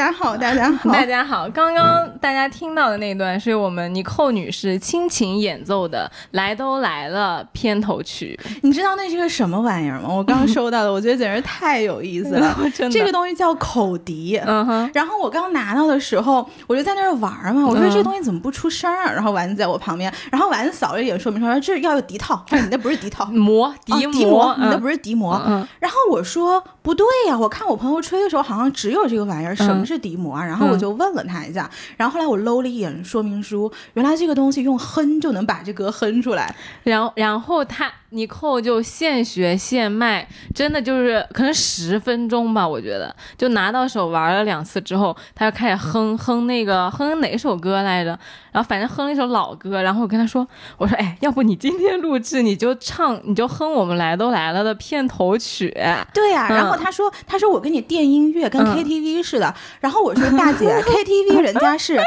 [0.00, 1.46] 大家好，大家好， 大家好。
[1.50, 8.38] 刚刚大家听到的那段是我们尼寇女士亲情演奏的《来都来了》片头曲。
[8.62, 10.08] 你知道那是个什么玩意儿吗？
[10.08, 12.56] 我刚收到的，我觉得简直太有意思了。
[12.88, 14.40] 这个东西叫口笛。
[14.46, 14.88] 嗯哼。
[14.94, 17.66] 然后我刚拿到的时候，我就在那儿玩嘛。
[17.66, 19.10] 我说这东西怎么不出声啊？
[19.10, 22.40] 然后丸子在我旁边，然后丸子扫了一眼说明书，说这要有笛套。
[22.52, 25.36] 你那不是笛套， 膜笛膜，你那不是笛膜。
[25.80, 29.56] 然后我说不对呀，我看我朋友吹的时候好像只有这个玩意儿。
[29.56, 30.46] 什么是笛膜啊？
[30.46, 36.54] 然后我就问了他一下，然后后来我搂了一眼说明书，原来这个东西用哼就能把这歌哼出来。
[36.84, 48.18] 然后，然后他尼寇就现学现卖，真的就是可能十分钟吧，我觉得就拿到手玩了两次之后，他就开始哼哼那个哼哪首歌来着？
[48.52, 49.80] 然后反正哼了一首老歌。
[49.82, 50.46] 然后我跟他说
[50.78, 55.68] ：“我说哎，要不你今天录制你就唱，你就哼我们来都来了的片头曲。”
[56.14, 56.48] 对呀。
[56.48, 62.00] 然后他说：“他说我给你垫音乐，跟 KTV 似的。”然后我说大姐， KTV 人家是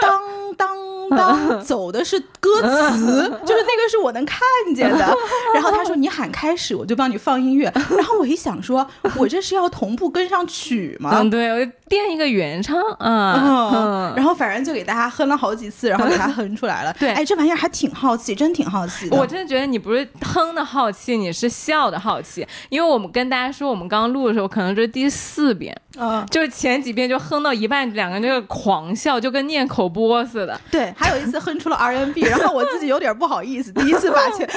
[0.00, 0.20] 当
[0.56, 0.76] 当
[1.10, 4.40] 当走的是歌词， 就是那个是我能看
[4.74, 4.98] 见的。
[5.54, 7.72] 然后他说你喊开始，我就帮你放音乐。
[7.96, 8.86] 然后我一想说，
[9.16, 11.10] 我这是要同步跟上曲吗？
[11.14, 14.12] 嗯，对，我就垫一个原唱啊。
[14.16, 16.92] 然后反正就给大家哼了好几次，然后给他哼出来了。
[16.98, 19.08] 对，哎，这玩意儿还挺好奇，真挺好奇。
[19.10, 22.46] 我真的觉得你不是哼的好奇，你是笑的好奇。
[22.68, 30.60] 因为我们跟大家说，我们刚录的时候可能这是第四遍，嗯，就是前几遍就哼到一半，两个人就狂笑，就跟念口播似的。
[30.70, 34.48] 对，还有一次哼出了 R N B，然后我自己有点不好意思，第一次把片片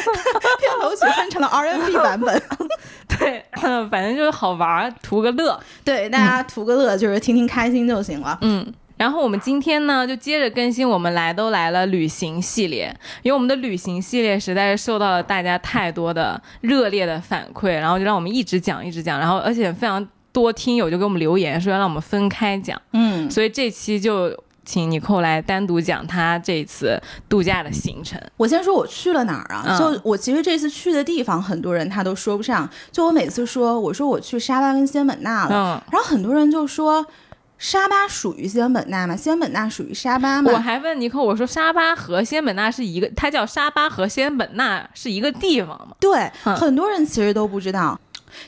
[0.82, 2.42] 头曲哼成了 R N B 版本。
[3.20, 3.44] 对，
[3.90, 5.60] 反正就是好玩，图个乐。
[5.84, 8.38] 对，大家图个乐，就是听听开心就行了。
[8.42, 8.66] 嗯，
[8.98, 22.82] 然后我们今天呢，就接着更新我们来都来了旅行系列，因为我们的旅行系列实在是受到了大家太多的热烈的反馈，然后就让我们一直讲，一直讲，然后而且非常多听友就给我们留言说要让我们分开讲。
[22.94, 24.36] 嗯，所以这期就。
[24.66, 28.22] 请尼寇来单独讲他这次度假的行程。
[28.38, 29.76] 我先说我去了哪儿啊？
[29.80, 32.70] 就我其实这次去的地方，很多人他都说不上。
[32.92, 37.04] 就我每次说，我说我去沙巴跟仙本那了，然后很多人就说
[37.58, 39.16] 沙巴属于仙本那吗？
[39.16, 40.52] 仙本那属于沙巴吗？
[40.54, 45.96] 我还问尼寇，我说沙巴和仙本那是一个，它叫沙巴和仙本那是一个地方吗？
[46.00, 48.00] 对，很多人其实都不知道。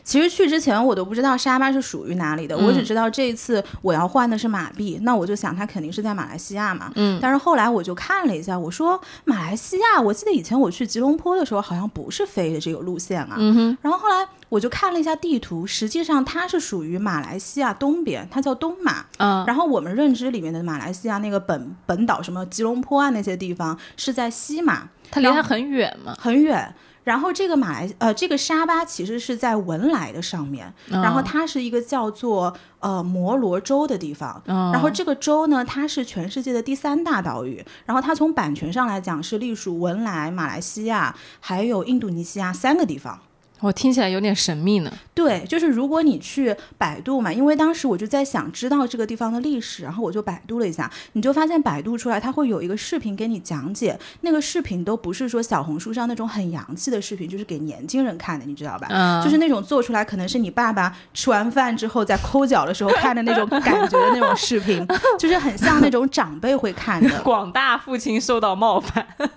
[0.03, 6.92] 其实去之前我都不知道沙巴是属于哪里的，我只知道这一次我要换的是马币，那我就想它肯定是在马来西亚嘛。
[6.96, 7.19] 嗯。
[7.22, 13.36] 但是后来我就看了一下，我说马来西亚，我记得以前我去吉隆坡的时候好像不是飞的这个路线啊。
[13.38, 13.78] 嗯哼。
[13.81, 19.06] 然后后来我就看了一下地图，实际上它是属于马来西亚东边，它叫东马。
[19.18, 19.44] 嗯。
[19.46, 26.16] 然后我们认知里面的马来西亚那个本本岛什么吉隆坡啊那些地方是在西马，它离它很远嘛。
[26.19, 26.74] 很远。
[27.03, 43.19] 然后这个马来呃，这个沙巴其实是在文莱的上面，然后它是一个叫做呃摩罗州的地方，然后这个州呢，它是全世界的第三大岛屿，然后它从版权上来讲是隶属文莱、马来西亚还有印度尼西亚三个地方。
[43.61, 44.91] 我听起来有点神秘呢。
[45.13, 58.88] 对，就是如果你去百度嘛，因为当时我就在想知道这个地方的历史，然后我就百度了一下，你就发现百度出来它会有一个视频给你讲解，那个视频都不是说小红书上那种很洋气的视频，就是给年轻人看的，你知道吧？
[58.89, 59.23] 嗯。
[59.23, 64.83] 就是那种做出来可能是你爸爸吃完饭之后在抠脚的时候看的那种感觉的那种视频，
[65.19, 67.09] 就是很像那种长辈会看的。
[67.21, 69.05] 广大父亲受到冒犯。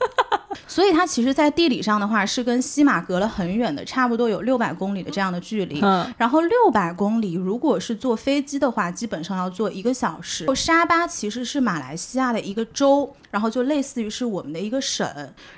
[0.66, 5.80] 所以它其实，在地理上的话，是跟西马隔了很远的，差不多有六百公里的这样的距离。
[5.82, 10.46] 嗯，然后六百公里，如果是坐飞机的话，基本上要坐一个小时。
[10.54, 15.06] 沙巴其实是马来西亚的一个州，然后就类似于是我们的一个省。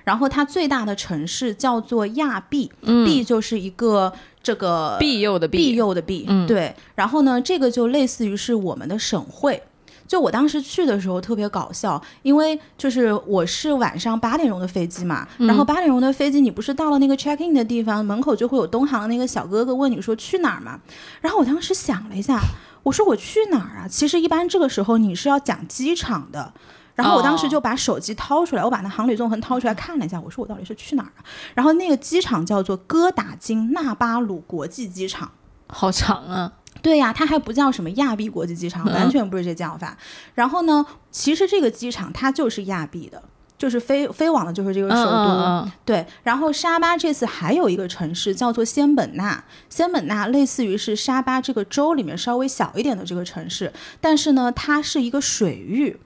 [0.05, 4.13] 然后它最大的城市叫做亚庇，庇就是一个
[4.43, 6.25] 这个庇佑的庇佑的庇。
[6.29, 6.75] 嗯，对。
[6.95, 9.63] 然后呢，这个就类似于是我们的省会。
[10.07, 20.79] 就我当时去的时候特别搞笑，因为就是我是晚上八点钟的飞机嘛，然后八点钟的飞机，你不是到了那个 check in 的地方，门口就会有东航的那个小哥哥问你说去哪儿嘛？
[21.21, 22.41] 然后我当时想了一下，
[22.83, 23.89] 我说我去哪儿啊？
[23.89, 26.53] 其实一般这个时候你是要讲机场的，
[26.95, 31.25] 然后我当时就把手机掏出来，我把那航旅纵横掏出来看了一下，我说我到底是去哪儿啊？
[31.55, 35.33] 然后那个机场叫做哥打金纳巴鲁国际机场，
[35.69, 36.53] 好长啊。
[36.83, 39.97] 对呀，它还不叫什么亚庇国际机场，完全不是这叫法。
[40.35, 43.23] 然后呢，其实这个机场它就是亚庇的，
[43.59, 45.69] 就是飞飞往的就是这个首都。
[45.85, 55.99] 对，然后沙巴这次还有一个城市叫做仙本那，仙本那类似于是沙巴这个州里面稍微小一点的这个城市，但是呢，它是一个水域，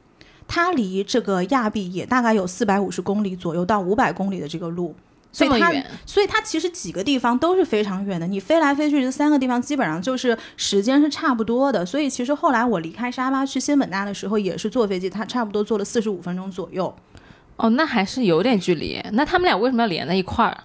[0.46, 4.94] 它离这个亚庇也大概有四百五十公里左右到五百公里的这个路。
[5.32, 5.73] 所以它
[6.05, 8.27] 所以它其实几个地方都是非常远的。
[8.27, 11.85] 你飞来飞去这三个地方基本上就是时间是差不多的。
[11.87, 16.94] 所以其实后来我离开沙巴去仙本那的时候也是坐飞机，它差不多坐了四十五分钟左右。
[17.56, 19.00] 哦，那还是有点距离。
[19.12, 20.65] 那他们俩为什么要连在一块儿？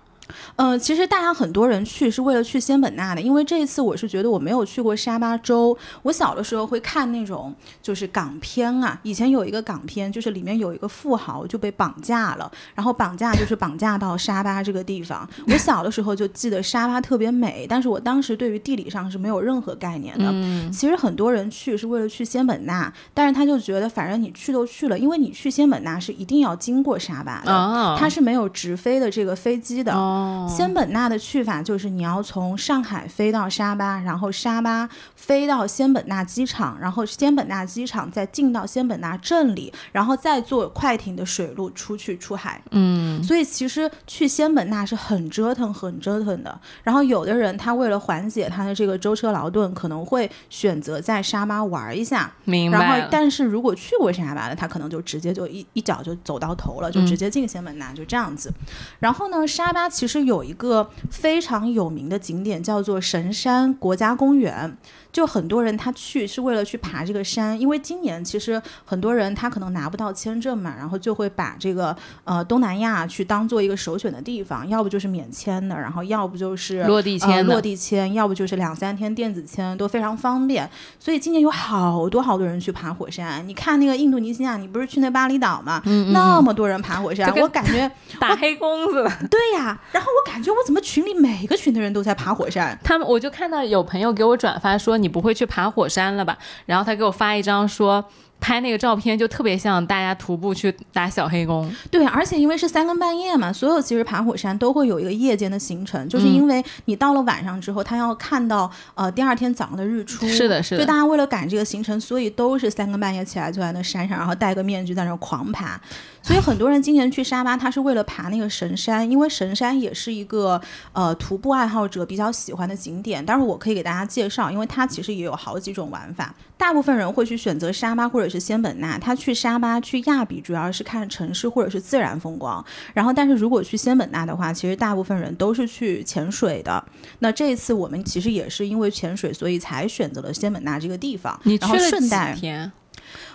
[0.56, 5.78] 呃，其实大家很多人去是为了去仙本那的，因为这一次我是觉得我没有去过沙巴州。
[6.04, 15.28] 我小的时候会看那种就是港片啊，以前有一个港片，就是里面有一个富豪就被绑架了，然后绑架就是绑架到沙巴这个地方。
[15.48, 20.26] 我小的时候就记得沙巴特别美，但是我当时对于地理上是没有任何概念的。
[20.30, 29.94] 嗯，其实很多人去是为了去仙本那，但是他就觉得反正你去都去了，因为你去仙本那是一定要经过沙巴的，哦，它是没有直飞的这个飞机的。
[29.94, 30.15] 哦，
[30.48, 42.62] 仙本那的去法就是你要从上海飞到沙巴，然后沙巴飞到仙本那机场，然后仙本那机场再进到仙本那镇里，然后再坐快艇的水路出去出海。
[42.72, 46.60] 嗯，所以其实去仙本那是很折腾、很折腾的。
[46.84, 52.32] 然后有的人他为了缓解他的这个舟车劳顿，可能会选择在沙巴玩一下。
[52.44, 53.08] 明白然后。
[53.10, 58.52] 但是如果去过沙巴的，他可能就直接就一一脚就走到头了，就嗯直接进仙本那，就这样子。
[59.00, 64.78] 然后呢，沙巴其实有一个非常有名的景点，叫做神山国家公园。
[65.16, 71.96] 就很多人他去是为了去爬这个山，因为今年其实很多人他可能拿不到签证嘛，然后就会把这个
[72.26, 80.70] 呃东南亚去当做一个首选的地方，要不就是免签的，然后要不就是落地签落地签，要不就是两三天电子签，都非常方便。
[81.00, 83.48] 所以今年有好多好多人去爬火山。
[83.48, 85.82] 你看那个印度尼西亚，你不是去那巴厘岛吗？
[85.86, 87.90] 嗯嗯那么多人爬火山我感觉
[88.20, 89.10] 打黑工子了。
[89.32, 89.80] 对呀。
[89.94, 92.78] 然后我感觉我怎么群里每个群的人都在爬火山？
[92.84, 96.36] 他们我就看到有朋友给我转发说你不会去爬火山了吧？
[96.66, 98.04] 然后他给我发一张说
[98.46, 101.68] 拍那个照片就特别像大家徒步去打小黑工。
[101.90, 110.28] 对，而且因为是三更半夜嘛，所有其实爬火山都会有一个夜间的行程，就是因为你到了晚上之后，他要看到呃第二天早上的日出。
[110.28, 110.82] 是的，是的。
[110.82, 110.86] 就。
[110.86, 115.82] 大家为了赶这个行程，所以都是三更半夜起来就在那山上，然后戴个面具在那狂爬。
[116.22, 120.62] 所以很多人今年去沙巴，他是为了爬那个神山，因为神山也是一个
[120.94, 123.26] 呃徒步爱好者比较喜欢的景点。
[123.26, 126.32] 但是我可以给大家介绍，因为它其实也有好几种玩法。
[126.58, 132.64] 大部分人会去选择沙巴或者是仙本那，他去沙巴去亚比主要是看城市或者是自然风光。
[132.94, 136.84] 然后，但是如果去仙本那的话，其实大部分人都是去潜水的。
[137.20, 141.40] 那这一次我们其实也是因为潜水，所以才选择了仙本那这个地方。
[141.44, 142.72] 你去了几顺带天？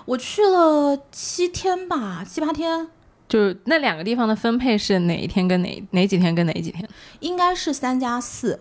[0.07, 2.89] 我去了七天吧，七八天，
[3.29, 6.89] 就是那两个地方的分配是哪一天跟哪哪几天跟哪几天？
[7.21, 8.59] 应该是三加四。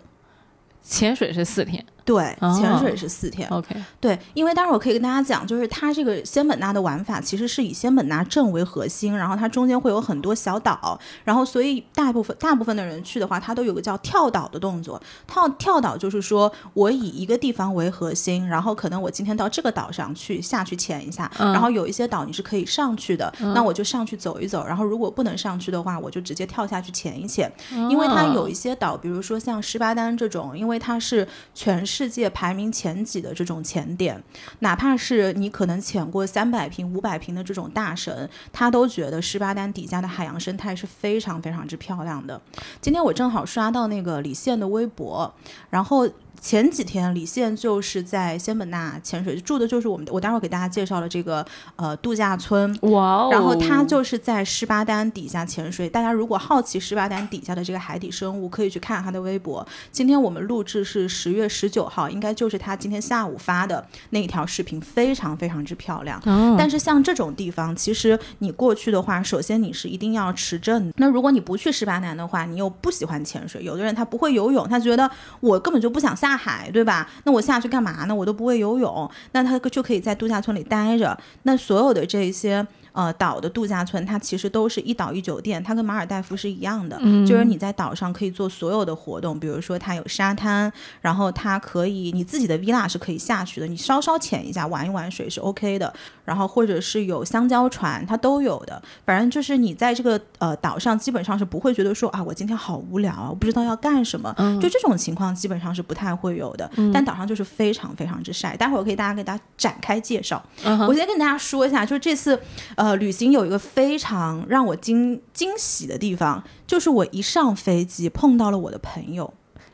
[0.83, 1.85] 潜水是四天。
[2.09, 3.47] 对，哦潜水是四天。
[3.49, 14.99] OK，对，因为待会儿我可以跟大家讲，就是它这个仙本那的玩法其实是以仙本那镇为核心，然后它中间会有很多小岛，然后所以大部分大部分的人去的话，它都有个叫跳岛的动作。
[15.27, 27.51] 跳跳岛就是说我以一个地方为核心，然后可能我今天到这个岛上去下去潜一下，嗯然后有一些岛你是可以上去的，那我就上去走一走，然后如果不能上去的话，我就直接跳下去潜一潜。
[27.91, 34.23] 因为它有一些岛，比如说像十八丹这种，因为它是全世界排名前几的这种潜点，
[34.59, 42.41] 哪怕是你可能潜过三百平、五百平的这种大神，他都觉得十八丹底下的海洋生态是非常非常之漂亮的。
[42.79, 45.33] 今天我正好刷到那个李现的微博，
[45.69, 46.07] 然后。
[46.41, 53.29] 前几天李现就是在仙本那潜水，住的就是我们的，我待会儿给大家介绍了这个呃度假村，哇哦！
[53.31, 55.89] 然后他就是在十八丹底下潜水。
[55.89, 59.65] 大家如果好奇十八丹底下的这个海底生物，可以去看他的微博。
[59.91, 66.21] 今天我们录制是十月十九号，应该就是他今天下午发的那一条视频，非常非常之漂亮。
[66.25, 70.91] 哦，但是像这种地方，其实你过去的话，首先你是一定要持证。
[70.97, 77.09] 那如果你不去十八南的话，你又不喜欢潜水，有的人他不会游泳，他觉得我根本就不想下海，对吧？
[77.23, 78.15] 那我下去干嘛呢？
[78.15, 81.17] 我都不会游泳，那他就可以在度假村里待着。
[81.43, 82.65] 那所有的这些。
[82.91, 90.69] 呃，岛的度假村它其实都是一岛一酒店，它跟马尔代夫是一样的，嗯就是你在岛上可以做所有的活动，比如说它有沙滩，
[90.99, 95.93] 然后它可以你自己的 villa 是可以下去的，你稍稍潜一下玩一玩水是 OK 的，
[96.29, 98.79] 然后或者是有香蕉船，它都有的。
[99.03, 106.69] 反正就是你在这个呃岛上基本上是不会觉得说啊，我今天好无聊啊，我不知道要干什么，嗯就这种情况基本上是不太会有的。
[106.93, 110.39] 但岛上就是非常非常之晒，待会儿我可以大家给大家展开介绍。
[110.63, 112.39] 嗯我先跟大家说一下，就是这次
[112.75, 119.33] 呃旅行有一个非常让我惊惊喜的地方，就是我一上飞机碰到了我的朋友。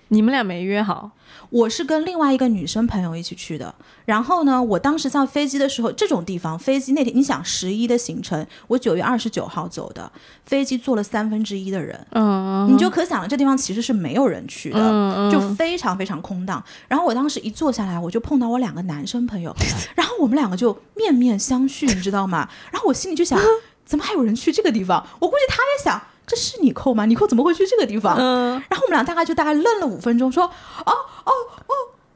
[0.09, 1.11] 你们俩没约好？
[1.55, 3.73] 我是跟另外一个女生朋友一起去的。
[4.03, 10.11] 然后呢，我当时上飞机的时候，这种地方飞机那天，你想十一的行程，我九月二十九号走的，
[10.43, 16.61] 飞机坐了三分之一的人，嗯，你就可想了，这地方其实是没有人去的，就非常非常空荡。
[16.89, 19.55] 然后我当时一坐下来，我就碰到我两个男生朋友，
[19.95, 22.49] 然后我们两个就面面相觑，你知道吗？
[22.69, 23.39] 然后我心里就想，
[23.85, 25.07] 怎么还有人去这个地方？
[25.19, 27.05] 我估计他也想，这是你扣吗？
[27.05, 28.17] 你扣怎么会去这个地方？
[28.17, 30.51] 嗯，然后我们俩大概就大概愣了五分钟，说哦
[30.85, 31.31] 哦
[31.67, 31.73] 哦，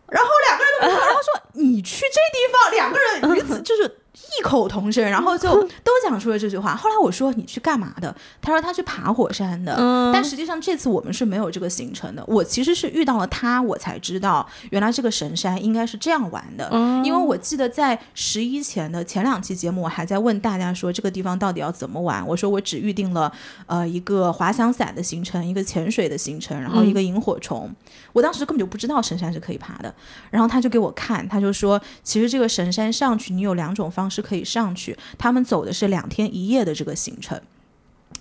[0.08, 3.99] 然后两个人都不说，然后说你去这地方，两个人彼此就是
[4.38, 5.50] 异口同声，然后就
[5.83, 6.75] 都讲出了这句话。
[6.75, 8.15] 后来我说你去干嘛的？
[8.41, 12.24] 他说他去爬火山的，嗯但实际上这次我们是没有这个行程的。
[12.27, 16.69] 我其实是遇到了他，我才知道原来这个神山应该是这样玩的。
[16.71, 22.25] 嗯因为我记得在十一前的前两期节目，我还在问大家说这个地方到底要怎么玩。
[22.27, 23.31] 我说我只预定了
[23.65, 27.74] 呃一个滑翔伞的行程，一个潜水的行程，然后一个萤火虫。
[28.13, 29.94] 我当时根本就不知道神山是可以爬的，
[30.32, 37.39] 然后他就给我看，他就说其实这个神山上去你有两种方式可以上去，他们走的是两天一夜的这个行程。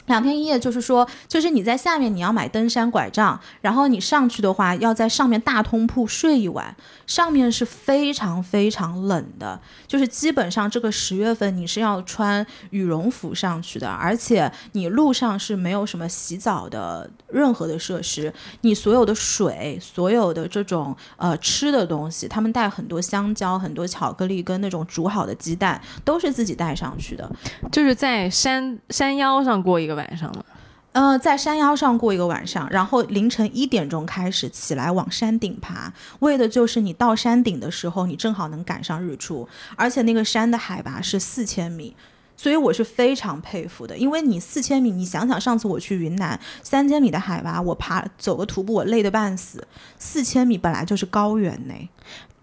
[0.08, 6.74] 两天一夜就是说，就是你在下面你要买登山拐杖，然后你上去的话要在上面大通铺睡一晚，
[7.06, 27.30] 上面是非常非常冷的，就是基本上这个十月份你是要穿羽绒服上去的，而且你路上是没有什么洗澡的任何的设施，你所有的水、所有的这种呃吃的东西，他们带很多香蕉、很多巧克力跟那种煮好的鸡蛋，都是自己带上去的。
[27.70, 30.46] 就是在山山腰上过一个晚上了。
[30.92, 41.94] 呃，在山腰上过一个晚上，然后凌晨一点钟开始起来往山顶爬，为的就是你到山顶的时候，你正好能赶上日出，而且那个山的海拔是四千米。
[42.40, 49.66] 所以我是非常佩服的，因为你四千米，你想想上次我去云南三千米的海拔，我爬走个徒步我累得半死，
[49.98, 51.74] 四千米本来就是高原呢。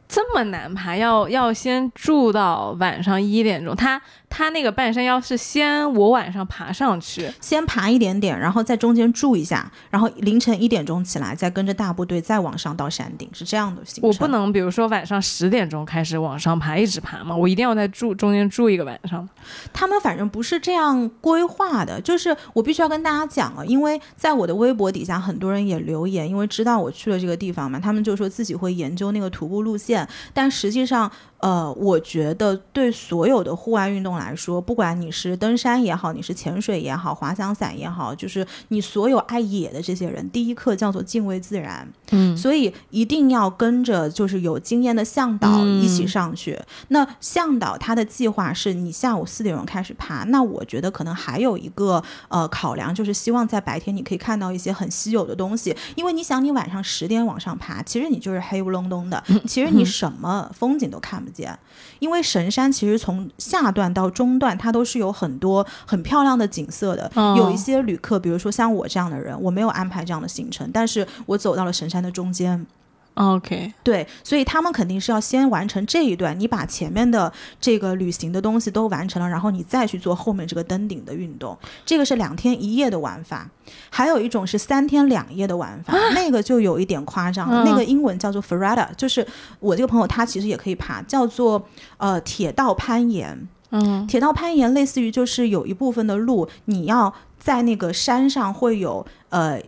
[0.08, 3.74] 这么难爬，要要先住到晚上一点钟。
[3.74, 4.02] 他
[4.38, 14.10] 他那个半山腰是先我晚上爬上去，先爬一点点，然后在中间住一下，然后凌晨一点钟起来，再跟着大部队再往上到山顶，是这样的行程。
[14.10, 19.26] 我不能比如说晚上十点钟开始往上爬，一直爬嘛，我一定要在住中间住一个晚上。
[19.72, 31.10] 他们反正不是这样规划的，就是我必须要跟大家讲啊，因为在我的微博底下很多人也留言，因为知道我去了这个地方嘛，他们就说自己会研究那个徒步路线，但实际上。
[31.42, 41.86] 呃，我觉得对所有的户外运动来说，不管你是登山也好，你是潜水也好，滑翔伞也好，就是你所有爱野的这些人，第一课叫做敬畏自然。
[42.12, 46.58] 嗯，所以一定要跟着就是有经验的向导一起上去。
[46.90, 61.58] 那向导他的计划是你下午四点钟开始爬，那我觉得可能还有一个呃考量，就是希望在白天你可以看到一些很稀有的东西，因为你想你晚上十点往上爬，其实你就是黑不隆咚的，其实你什么风景都看不见。
[62.00, 67.12] 因为神山其实从下段到中段，它都是有很多很漂亮的景色的。
[67.14, 72.66] 哦有一些旅客，比如说像我这样的人，我没有安排这样的行程，但是我走到了神山的中间。
[73.16, 77.32] OK，对，所以他们肯定是要先完成这一段，你把前面的
[77.62, 81.58] 这个旅行的东西都完成了，然后你再去做后面这个登顶的运动。
[81.86, 83.50] 这个是两天一夜的玩法，
[83.90, 87.64] 还有一种是三天两夜的玩法，那个就有一点夸张了。
[87.64, 89.26] 嗯那个英文叫做 Ferrata，就是
[89.62, 93.48] 我这个朋友他其实也可以爬，叫做呃铁道攀岩。
[93.72, 99.62] 嗯铁道攀岩类似于就是有一部分的路，你要在那个山上会有呃。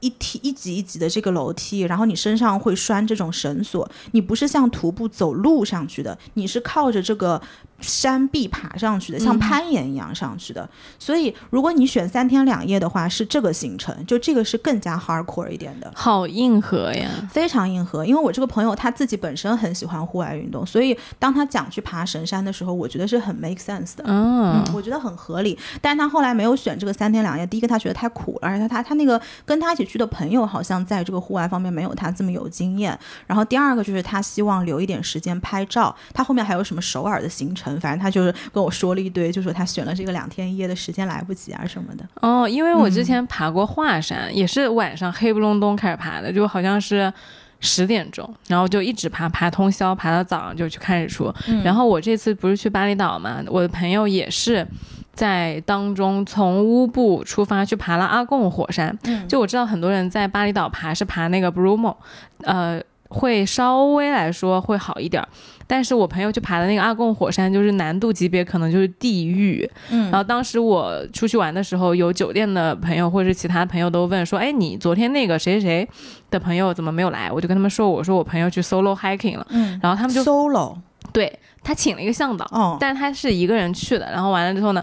[0.00, 7.40] 一梯一级一级的这个楼梯，然后你身上会拴这种绳索，你不是像徒步走路上去的，你是靠着这个
[7.80, 10.68] 山壁爬上去的，像嗯攀岩一样上去的。
[10.98, 15.92] 所以，如果你选三天两夜的话，是这个行程，就这个是更加 hardcore 一点的。
[15.94, 17.08] 好硬核呀。
[17.30, 24.04] 非常硬核，因为我这个朋友他自己本身很喜欢户外运动，所以当他讲去爬神山的时候，我觉得是很 make sense 的。
[24.06, 27.46] 嗯嗯，我觉得很合理，但是他后来没有选这个三天两夜。
[27.46, 32.98] 第一个，他觉得太苦了，而且他他他那个跟他一起去的朋友好像在这个户外方面没有他这么有经验。
[33.26, 35.94] 然后第二个就是他希望留一点时间拍照。
[36.12, 42.04] 他后面还有什么首尔的行程，反正他就是跟我说了一堆，就说他选了这个两天一夜的时间来不及啊什么的。
[42.20, 47.12] 哦，因为我嗯之前爬过华山，也是晚上黑不隆咚开始爬的，就好像是
[47.60, 51.32] 十点钟，然后就一直爬，爬通宵，爬到早上就去看日出。
[51.48, 54.66] 嗯然后我这次不是去巴厘岛嘛，我的朋友也是
[55.12, 58.96] 在当中从乌布出发去爬了阿贡火山。
[59.04, 61.96] 嗯就我知道很多人在巴厘岛爬是爬那个 Bromo，
[62.42, 62.80] 呃。
[63.08, 65.28] 会稍微来说会好一点儿。
[65.68, 69.68] 但是我朋友去爬的那个阿贡火山，就是难度级别可能就是地狱。
[69.90, 75.88] 嗯然后当时我出去玩的时候，有酒店的朋友或者是其他朋友都问说：“哎，你昨天那个谁谁谁
[76.30, 80.76] 的朋友怎么没有来？”我就跟他们说：“我说我朋友去 solo hiking 了。”嗯然后他们就 solo
[81.12, 84.08] 对他请了一个向导，哦，但是他是一个人去的。
[84.12, 84.82] 然后完了之后呢，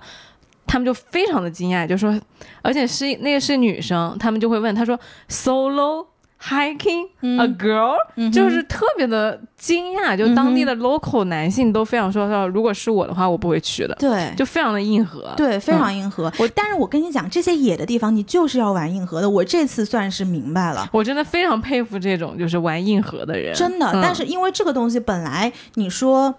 [0.68, 2.20] 他们就非常的惊讶，就说，
[2.62, 5.00] 而且是那个是女生，他们就会问他说
[5.30, 6.06] ，solo
[6.44, 14.34] hiking a girl，、嗯就是特别的惊讶，就当地的 local 男性都非常说说，如果是我的话，我不会去的，对。
[14.36, 15.34] 就非常的硬核。
[15.38, 16.32] 对，非常硬核。
[16.38, 19.30] 我但是我跟你讲，这些野的地方，你就是要玩硬核的。
[19.30, 23.86] 我这次算是明白了，我真的非常佩服这种就是玩硬核的人，真的。
[23.94, 26.36] 嗯但是因为这个东西本来你说。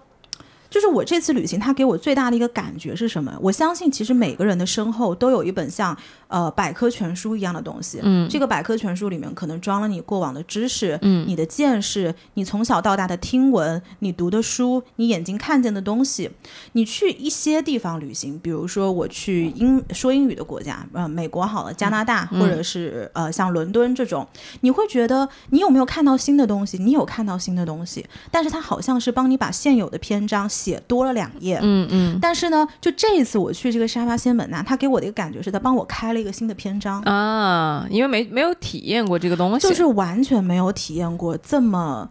[0.69, 3.33] 就是我这次旅行，它给我最大的一个感觉是什么？
[3.41, 5.95] 我相信，其实每个人的身后都有一本像
[6.27, 7.99] 呃百科全书一样的东西。
[8.03, 16.29] 嗯这个百科全书里面可能装了你过往的知识，嗯你的见识，你从小到大的听闻，你读的书，你眼睛看见的东西。
[16.73, 24.27] 你去一些地方旅行，比如说我去英说英语的国家，呃，美国好了，加拿大，嗯或者是呃像伦敦这种，
[24.61, 26.77] 你会觉得你有没有看到新的东西？
[26.77, 31.59] 你有看到新的东西，但是它好像是帮你把现有的篇章写多了两页。
[31.61, 37.01] 嗯嗯但是呢，就这一次我去这个沙发仙本那，他给我的一个感觉是，他帮我开了一个新的篇章。
[37.01, 42.09] 啊，因为没没有体验过这个东西，就是完全没有体验过这么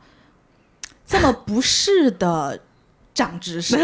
[1.07, 2.61] 这么不适的
[3.15, 3.77] 长知识。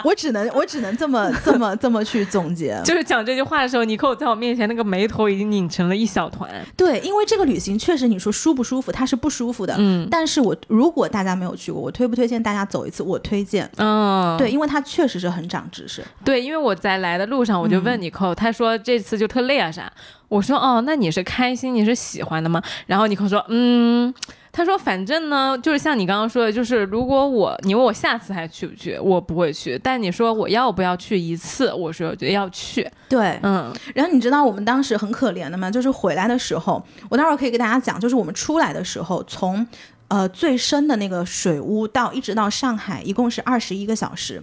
[0.04, 2.80] 我只能我只能这么这么这么去总结。
[2.84, 6.50] 就是讲这句话的时候，尼寇在我面前那个眉头已经拧成了一小团。
[6.76, 9.74] 对，因为这个旅行确实你说舒不舒服，它是不舒服的。
[9.78, 13.02] 嗯但是我如果大家没有去过，我推不推荐大家走一次？
[13.02, 13.70] 我推荐。
[13.76, 16.02] 嗯，对，因为它确实是很长知识。
[16.24, 19.92] 对，因为我在来的路上我就问尼寇，他说这次就特累啊啥？
[20.28, 22.62] 我说哦，那你是开心，你是喜欢的吗？
[22.86, 24.12] 然后尼寇说嗯。
[24.52, 29.78] 他说：“反正呢，就是像你刚刚说的，就是如果我你问我下次还去不去，我不会去。
[29.82, 32.88] 但你说我要不要去一次，我说我觉得要去。
[33.08, 35.70] 对，嗯然后你知道我们当时很可怜的吗？
[35.70, 39.64] 就是回来的时候，我待会儿可以给大家讲，就是我们出来的时候，从
[40.08, 44.42] 呃最深的那个水屋到一直到上海，一共是二十一个小时。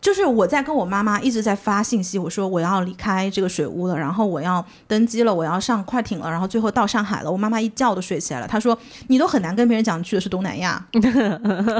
[0.00, 7.30] 就是我在跟我妈妈一直在发信息，我说我要离开这个水屋了，然后我要登机了，我要上快艇了，然后最后到上海了。
[7.30, 8.76] 我妈妈一觉都睡起来了，她说
[9.08, 10.82] 你都很难跟别人讲去的是东南亚，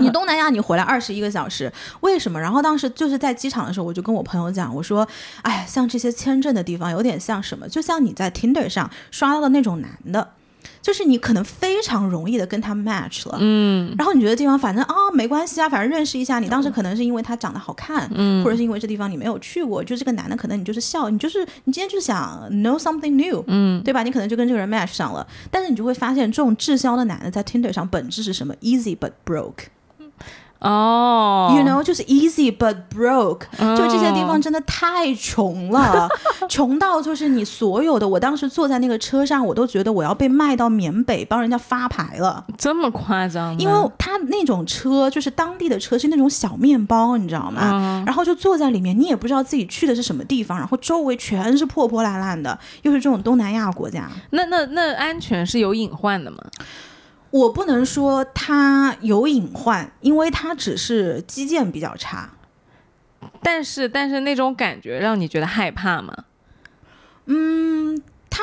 [0.00, 2.38] 你东南亚你回来二十一个小时，为什么？
[2.38, 5.08] 然后当时就是在机场的时候，我就跟我朋友讲，我说，
[5.42, 7.68] 哎，像这些签证的地方有点像什么？
[7.68, 10.32] 就像你在 Tinder 上刷到的那种男的。
[10.82, 16.38] 就是你可能非常容易的跟他 match 了，嗯然后你觉得地方反正啊、没关系啊，反正认识一下。
[16.38, 24.02] 你当时可能是因为他长得好看，嗯或者是因为这地方你没有去过，就这个男的可能你就是笑，你就是你今天就是想 know something new，嗯对吧？
[24.02, 29.66] 你可能就跟这个人 match 上了，但是你就会发现这种滞销的男的在 Tinder 上本质是什么？easy but broke。
[30.60, 36.08] 哦 You know，就是 easy but broke，、哦就这些地方真的太穷了，
[36.48, 38.06] 穷到就是你所有的。
[38.06, 43.56] 我当时坐在那个车上，我都觉得我要被卖到缅北帮人家发牌了，这么夸张吗？
[43.58, 47.70] 因为他那种车就是当地的车，是那种小面包，你知道吗？
[47.72, 54.08] 嗯然后就坐在里面，你也不知道自己去的是什么地方，然后周围全是破破烂烂的，又是这种东南亚国家。
[54.30, 56.38] 那那那安全是有隐患的吗？
[57.30, 62.30] 我不能说它有隐患，因为它只是基建比较差。
[63.42, 66.24] 但是但是那种感觉让你觉得害怕吗？
[67.26, 68.42] 嗯它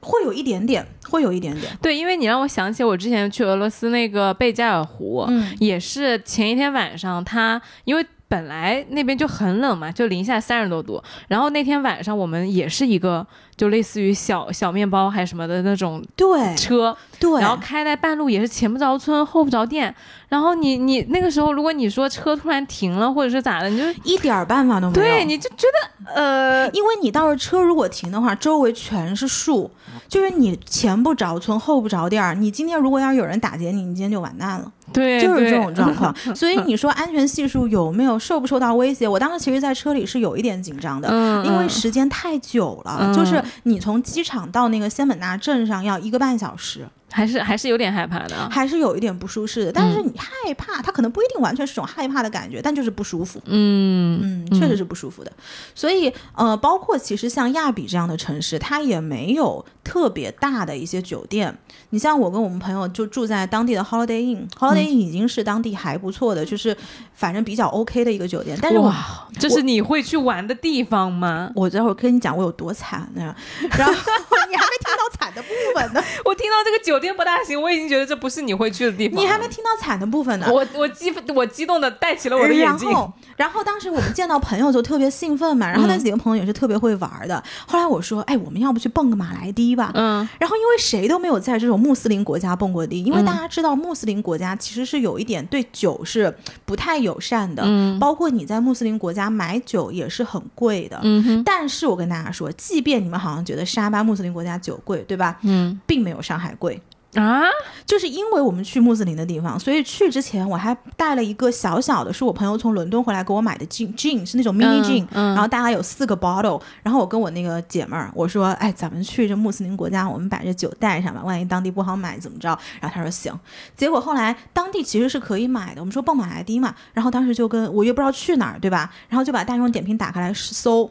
[0.00, 1.76] 会有一点点，会有一点点。
[1.82, 8.06] 对，因为你让我想起我之前去俄罗斯那个贝加尔湖，嗯也是前一天晚上它因为。
[8.32, 11.02] 本来那边就很冷嘛，就零下三十多度。
[11.28, 19.94] 然后那天晚上我们也是一个就类似于小小面包还是什么的那种对车，对，然后开在半路也是前不着村后不着店。
[20.30, 25.06] 然后你你那个时候如果你说车突然停了或者是咋的，你就一点儿办法都没有。
[25.06, 25.66] 对你就觉
[26.06, 29.70] 得呃因为你到时车如果停的话，周围全是树，
[30.08, 32.34] 就是你前不着村后不着店儿。
[32.34, 36.14] 你今天如果要是有人打劫你，你今天就完蛋了，对，就是这种状况。
[36.34, 39.08] 所以你说安全系数有没有受不受到威胁？
[39.08, 41.08] 我当时其实，在车里是有一点紧张的。
[41.10, 48.48] 嗯，因为嗯时间太久了，嗯就是你从机场到那个仙本那镇上要一个半小时，还是还是有点害怕的啊。
[48.50, 49.72] 还是有一点不舒适的。
[49.72, 53.40] 但是你害怕，它可能不一定完全是种害怕的感觉，但就是不舒服。
[53.46, 55.32] 嗯嗯，确实是不舒服的。
[55.74, 61.56] 所以呃，包括其实像亚比这样的城市，它也没有特别大的一些酒店。
[61.90, 66.76] 你像我跟我们朋友就住在当地的 Holiday Inn，Holiday 那已经是当地还不错的，就是
[67.14, 68.58] 反正比较 OK 的一个酒店。
[68.60, 71.50] 但是我哇，这是你会去玩的地方吗？
[71.54, 73.34] 我待会儿跟你讲我有多惨呢，
[73.78, 76.02] 然后你还没听到惨的部分呢。
[76.24, 79.20] 我听到这个酒店不大行，我已经觉得这不是你会去的地方。
[79.20, 80.46] 你还没听到惨的部分呢。
[80.50, 82.90] 我我激我激动的戴起了我的眼镜。
[82.90, 87.42] 然后，然后当时我们见到朋友就特别兴奋嘛，然后那几个朋友也是特别会玩的。
[87.66, 89.90] 后来我说，哎，我们要不去蹦个马来迪吧？
[89.94, 90.28] 嗯。
[90.38, 100.98] 然后因为谁都没有在这种穆斯林国家蹦过迪，因为大家知道穆斯林国家其实是有一点对酒是不太友善的，嗯包括你在穆斯林国家买酒也是很贵的。
[101.02, 105.38] 嗯，但是我跟大家说，即便你们好像觉得沙巴穆斯林国家酒贵，对吧？
[105.42, 106.80] 嗯并没有上海贵。
[107.14, 107.42] 啊，
[107.84, 122.48] 就是因为我们去穆斯林的地方，所以去之前我还带了一个小小的，是我朋友从伦敦回来给我买的 gin 是那种 mini 嗯 gin，、嗯然后大概有四个 bottle，然后我跟我那个姐妹儿我说，哎，咱们去这穆斯林国家，我们把这酒带上吧，万一当地不好买怎么着？
[122.80, 123.38] 然后她说行，
[123.76, 128.90] 结果后来当地其实是可以买的，我们说蹦马来迪嘛，然后当时就跟我又不知道去哪儿，对吧？
[129.10, 130.90] 然后就把大众点评打开来搜。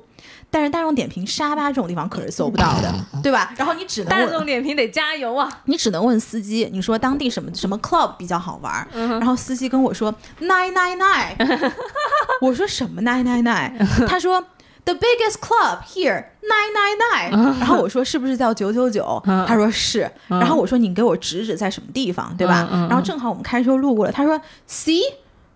[0.51, 3.53] 但是大众点评沙巴这种地方可是搜不到的，对吧？
[3.57, 5.49] 然后你只能大众点评得加油啊！
[5.65, 11.71] 你只能问司机，你说当地什么什么 club 比较好玩儿，然后司机跟我说 nine nine nine，
[12.41, 13.71] 我说什么 nine nine nine，
[14.07, 14.41] 他说
[14.83, 19.21] the biggest club here nine nine nine，然后我说是不是叫九九九？
[19.47, 22.67] 他说是，然后我说你给我指指在什么地方，对吧？
[22.71, 22.87] 嗯嗯。
[22.87, 24.37] 嗯然后正好我们开车路过了，他说
[24.67, 25.01] see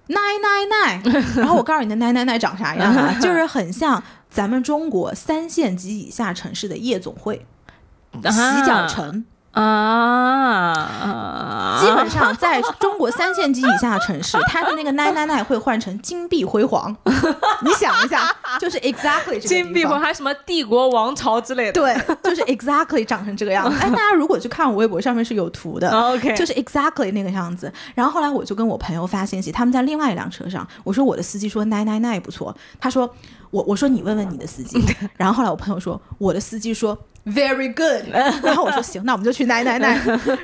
[0.08, 3.16] nine nine nine，然后我告诉你那 nine nine nine 长啥样啊？
[3.20, 4.02] 就是很像
[4.36, 7.46] 咱们中国三线及以下城市的夜总会。
[8.22, 10.90] 洗脚城，啊，
[11.82, 16.96] 基本上在中国三线及以下城市，它的那个奶奶奶会换成金碧辉煌。
[17.64, 21.74] 你想一下，就是 exactly 金碧辉还什么帝国王朝之类的。
[21.74, 21.94] 对，
[22.24, 23.78] 就是 exactly 长成这个样子。
[23.84, 25.90] 哎，大家如果去看我微博上面是有图的。
[25.90, 33.14] ，OK，就是 exactly 那个样子，然后后来我就跟我朋友发信息，他们在另外一辆车上，我说我的司机说奈奈奈不错，他说
[33.56, 34.78] 我我说你问问你的司机，
[35.16, 38.04] 然后后来我朋友说我的司机说 very good，
[38.44, 39.98] 然后我说行，那我们就去奶奶奶，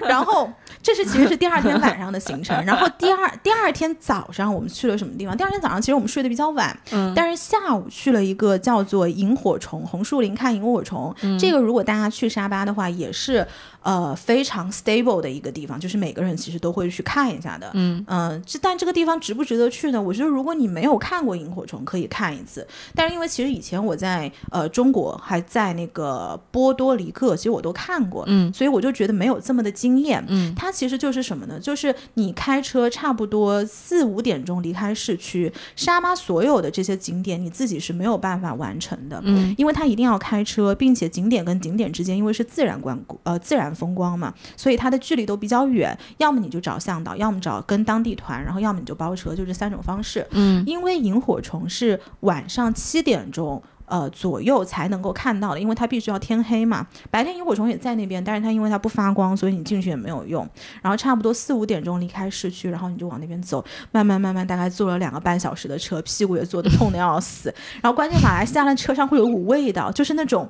[0.08, 0.50] 然后
[0.82, 5.36] 这是其实是第二天晚上的行程，然后第二第二天早上我们去了什么地方？
[5.36, 7.12] 第二天早上其实我们睡得比较晚，嗯。
[7.14, 11.38] 但是下午去了一个叫做萤火虫红树林看萤火虫，嗯。
[11.38, 13.46] 这个如果大家去沙巴的话，也是
[13.82, 17.70] 呃非常 stable 的一个地方，就是每个人其实都会去看一下的。
[17.74, 20.02] 嗯嗯，这但这个地方值不值得去呢？
[20.02, 22.68] 我觉得如果你没有看过萤火虫，可以看一次。
[22.96, 30.24] 但是因为其实以前我在呃中国还在那个波多黎各，其实我都看过，嗯所以我就觉得没有这么的惊艳。
[30.28, 31.60] 嗯它其实就是什么呢？
[31.60, 39.20] 就是你开车差不多四五点钟离开市区，沙巴所有的这些景点你自己是没有办法完成的。
[39.24, 45.98] 嗯因为它一定要开车，并且景点跟景点之间因为是自然观呃自然风光嘛，所以它的距离都比较远。
[46.18, 50.26] 要么你就找向导，要么找跟当地团，然后要么你就包车，就这三种方式。
[50.32, 53.62] 嗯因为萤火虫是晚上七点钟。
[53.88, 56.88] 呃，左右才能够看到的，因为它必须要天黑嘛。
[57.10, 60.48] 白天萤火虫也在那边，但是它因为它不发光，所以你进去也没有用。
[60.82, 67.54] 然后差不多四五点钟离开市区，然后你就往那边走，慢慢慢慢，大概坐了两个半小时的车，屁股也坐得痛得要死。
[67.82, 70.48] 然后关键马来西亚的车上会有股味道，就是那种。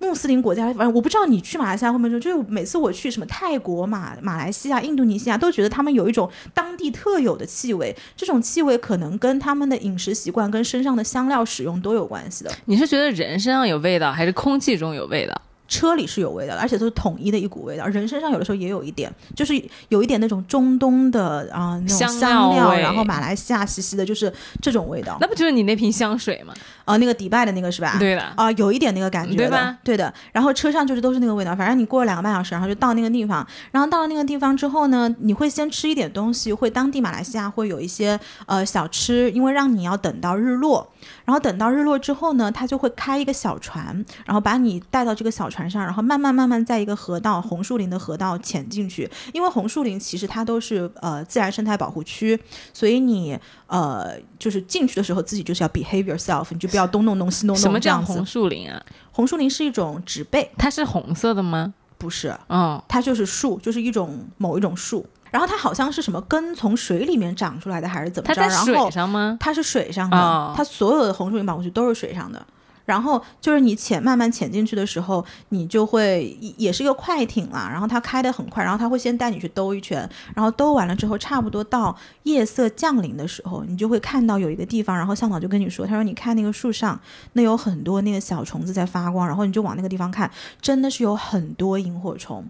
[0.00, 12.50] 穆斯林国家，反正我不知道你去马来西亚会不会说，就是每次我去什么泰国、马马来西亚、印度尼西亚，都觉得他们有一种当地特有的气味，这种气味可能跟他们的饮食习惯、跟身上的香料使用都有关系的。
[12.66, 15.34] 你是觉得人身上有味道，还是空气中有味道？
[15.68, 17.86] 车里是有味道的，而且都是统一的一股味道。
[17.86, 19.54] 人身上有的时候也有一点，就是
[19.90, 25.18] 有一点那种中东的啊、那种香香料，然后马来西亚兮兮的，就是这种味道。
[25.20, 26.54] 那不就是你那瓶香水吗？
[26.84, 27.96] 啊、那个迪拜的那个是吧？
[27.98, 29.76] 对的，啊、有一点那个感觉，对吧？
[29.84, 30.12] 对的。
[30.32, 33.46] 然后车上就是都是那个味道，反正你过了两个半小时，然后就到那个地方。
[33.70, 40.90] 然后到了那个地方之后呢，你会先吃一点东西，会当地马来西亚会有一些呃小吃，因为让你要等到日落。
[41.24, 43.86] 然后等到日落之后呢，他就会开一个小船，
[44.24, 49.10] 然后把你带到这个小船上，然后慢慢慢慢在一个河道红树林的河道潜进去。
[49.32, 52.38] 因为红树林其实它都是呃自然生态保护区，
[52.72, 57.60] 所以你呃就是进去的时候自己就是要 behave yourself，你就不要东弄弄西弄弄。
[57.60, 58.82] 什么叫红树林啊？
[59.12, 61.74] 红树林是一种植被，它是红色的吗？
[61.98, 65.04] 不是，哦，它就是树，就是一种某一种树。
[65.30, 68.34] 然后它好像是什么根从水里面长出来的，还是怎么着？
[68.34, 69.36] 它在水然后上吗？
[69.40, 72.46] 它是水上的，哦它所有的红树林保护区都是水上的。
[72.84, 86.98] 然后就是你潜慢慢潜进去的时候，你就会也是一个快艇啦，然后它开得很快，然后它会先带你去兜一圈，然后兜完了之后，差不多到夜色降临的时候，你就会看到有一个地方，然后向导就跟你说，他说你看那个树上，
[87.34, 90.30] 那有很多那个小虫子在发光，然后你就往那个地方看，
[90.62, 92.42] 真的是有很多萤火虫，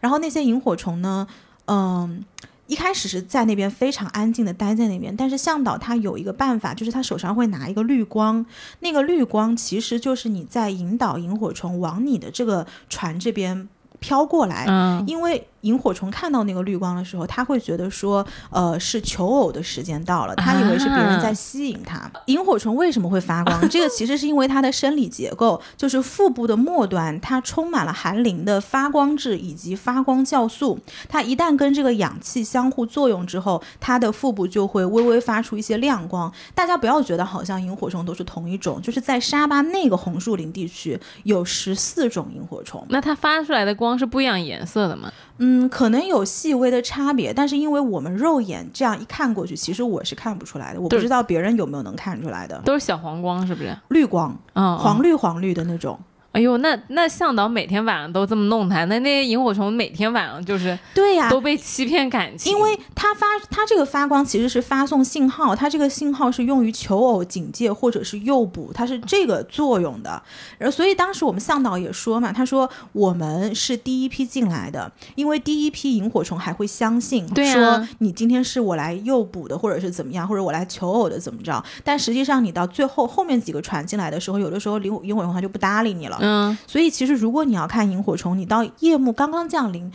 [0.00, 1.26] 然后那些萤火虫呢，
[1.66, 2.24] 嗯。
[2.68, 8.44] 一开始是在那边非常安静的待在那边，但是向导他有一个办法，就是他手上会拿一个绿光，
[8.80, 13.68] 那个绿光其实就是你在引导萤火虫往你的这个船这边
[14.00, 22.10] 飘过来，嗯因为萤火虫看到那个绿光的时候，他会觉得说，呃，是求偶的时间到了，他以为是别人在吸引他。
[22.26, 23.68] 萤火虫为什么会发光？
[23.68, 36.32] 这个其实是因为它的生理结构，就是腹部的末端它充满了含磷的发光质以及发光酵素，它一旦跟这个氧气相互作用之后，它的腹部就会微微发出一些亮光。
[36.54, 42.86] 大家不要觉得好像萤火虫都是同一种，就是在沙巴那个红树林地区有十四种萤火虫。
[42.88, 45.12] 那它发出来的光是不一样颜色的吗？
[45.38, 50.80] 嗯，可能有细微的差别，但是因为我们肉眼这样一看过去，其实我是看不出来的。
[50.80, 53.76] 我不知道别人有没有能看出来的，都是小黄光，是不是？
[53.88, 55.98] 绿光，嗯，黄绿黄绿的那种。
[56.36, 70.22] 哎呦，那那向导每天晚上都这么弄他，那那些萤火虫每天晚上就是对呀，都被欺骗感情，因为它发它这个发光其实是发送信号，它这个信号是用于求偶、警戒或者是诱捕，它是这个作用的。
[70.58, 81.64] 然后所以当时我们向导也说嘛，他说我们是第一批进来的，因为第一批萤火虫还会相信说你今天是我来诱捕的，或者是怎么样，或者我来求偶的怎么着。
[81.82, 86.25] 但实际上你到最后后面几个船进来的时候，有的时候萤萤火虫它就不搭理你了。
[86.26, 89.90] 嗯，所以其实如果你要看萤火虫，你到夜幕刚刚降临，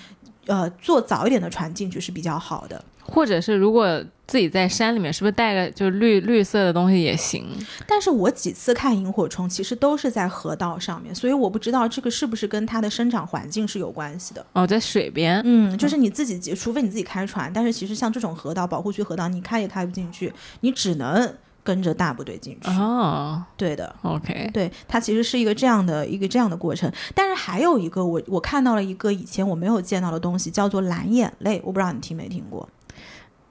[0.45, 2.83] 呃，坐早一点的船进去是比较好的。
[3.03, 7.45] 或者是如果自己在山里面，是不是带个就是绿绿色的东西也行？
[7.85, 14.45] 但是我几次看萤火虫，其实都是在河道上面，所以我不知道这个是不是跟它的生长环境是有关系的。
[14.53, 21.33] 哦，在水边，嗯，就是你自己，除非你自己开船，但是其实像这种河道、保护区河道，你开也开不进去，你只能。
[21.63, 26.91] 跟着大部队进去哦，对的，OK，对，它其实是一个这样的一个这样的过程。
[27.13, 32.67] 但是还有一个，我我看到了一个以前我没有见到的东西，叫做蓝眼泪，我不知道你听没听过。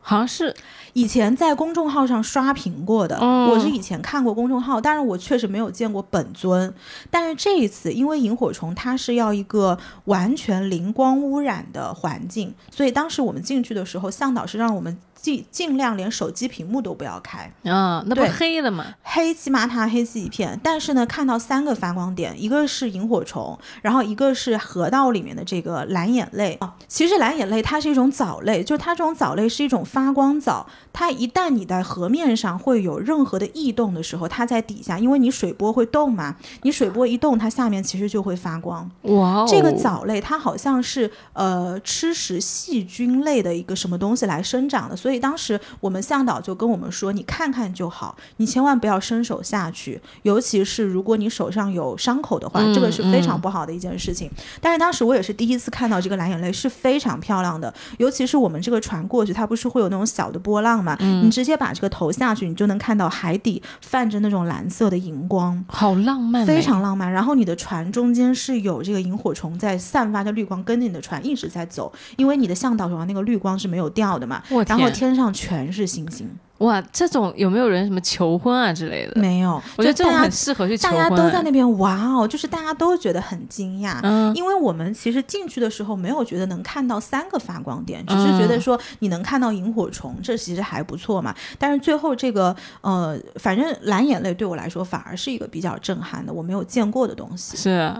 [0.02, 0.52] 好像是
[0.94, 6.72] 以前在公众号上刷屏过的，我是以前看过公众号，但是我确实没有见过本尊。
[7.10, 14.98] 但是这一次，因为萤火虫它是要一个完全零光污染的环境，所以当时我们进去的时候，向导是让我们。
[15.20, 18.86] 尽尽量连手机屏幕都不要开啊，那不黑的吗？
[19.02, 20.58] 黑漆麻它黑漆一片。
[20.62, 26.74] 但是呢，看到三个发光点，一个是萤火虫，然后一个是河道里面的这个蓝眼泪啊。
[26.88, 30.66] 其实蓝眼泪它是一种藻类，就是它这种藻类是一种发光藻。
[30.92, 38.90] 它一旦你在河面上会有任何的异动的时候，它在底下，因为你水波会动嘛，你水波一动，它下面其实就会发光。
[39.02, 45.09] 哇，哦这个藻类它好像是呃吃食细菌类的一个什么东西来生长的，所以。
[45.10, 54.30] 所以当时我们向导就跟我们说：“你看看就好，你千万不要伸手下去，尤其是如果你手上有伤口的话，这个是非常不好的一件事情。”
[54.62, 57.74] 但是当时我也是第一次看到这个蓝眼泪，是非常漂亮的。
[57.98, 60.96] 尤其是我们这个船过去，它不是会有那种小的波浪嘛？
[61.00, 67.10] 你直接把这个头下去，你就能看到海底泛着那种蓝色的荧光，好浪漫，非常浪漫。
[67.10, 74.40] 然后你的船中间是有这个萤火虫在散发着绿光，跟着你的船一直在走，因为你的向导手上那个绿光是没有掉的嘛。
[74.68, 74.99] 然后。
[75.00, 76.78] 天上全是星星哇！
[76.92, 79.18] 这种有没有人什么求婚啊之类的？
[79.18, 80.98] 没有，我觉得这种很适合去求婚。
[80.98, 91.34] 大家都在那边哇哦，就是大家都觉得很惊讶，嗯，因为我们其实进去的时候没有觉得能看到三个发光点，只是觉得说你能看到萤火虫，这其实还不错嘛。
[91.58, 97.56] 但是最后这个呃，反正蓝眼泪对我来说反而是一个比较震撼的，我没有见过的东西。
[97.56, 97.90] 是，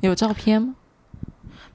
[0.00, 0.74] 有照片吗？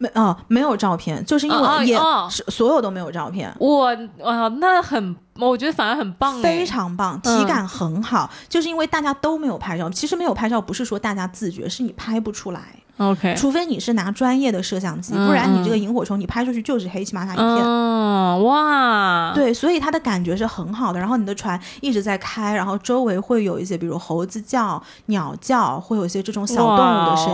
[0.04, 1.98] 没哦，没有照片，就是因为也
[2.30, 3.54] 是所有都没有照片。
[3.58, 3.88] 我
[4.22, 8.30] 啊，那很，我觉得反而很棒，非常棒，体感很好。
[8.50, 12.62] 就是因为大家都没有拍照，其实没有拍照不是说大家自觉，是你拍不出来。
[12.98, 17.66] OK，除非你是拿专业的摄像机，不然你这个萤火虫你拍出去就是黑漆麻塔一片。
[17.66, 21.00] 嗯，哇，对，所以它的感觉是很好的。
[21.00, 27.28] 然后你的船一直在开，然后周围会有一些，比如猴子叫、鸟叫，会有一些这种小动物的声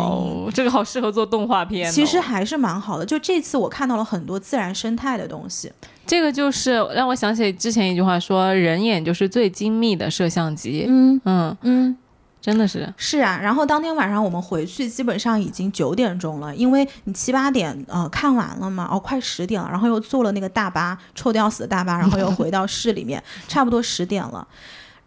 [0.45, 0.51] 音。
[0.53, 1.91] 这个好适合做动画片。
[1.91, 3.05] 其实还是蛮好的。
[3.05, 5.69] 就这次我看到了很多自然生态的东西。
[6.07, 11.97] 这个就是让我想起之前一句话说：“人眼就是最精密的摄像机。”嗯嗯嗯。
[12.41, 24.47] 真的是是啊，然后当天晚上我们回去，基本上已经九点钟了，因为你七八点呃看完了嘛，哦快十点了，然后又坐了那个大巴，臭的要死的大巴，然后又回到市里面， 差不多十点了。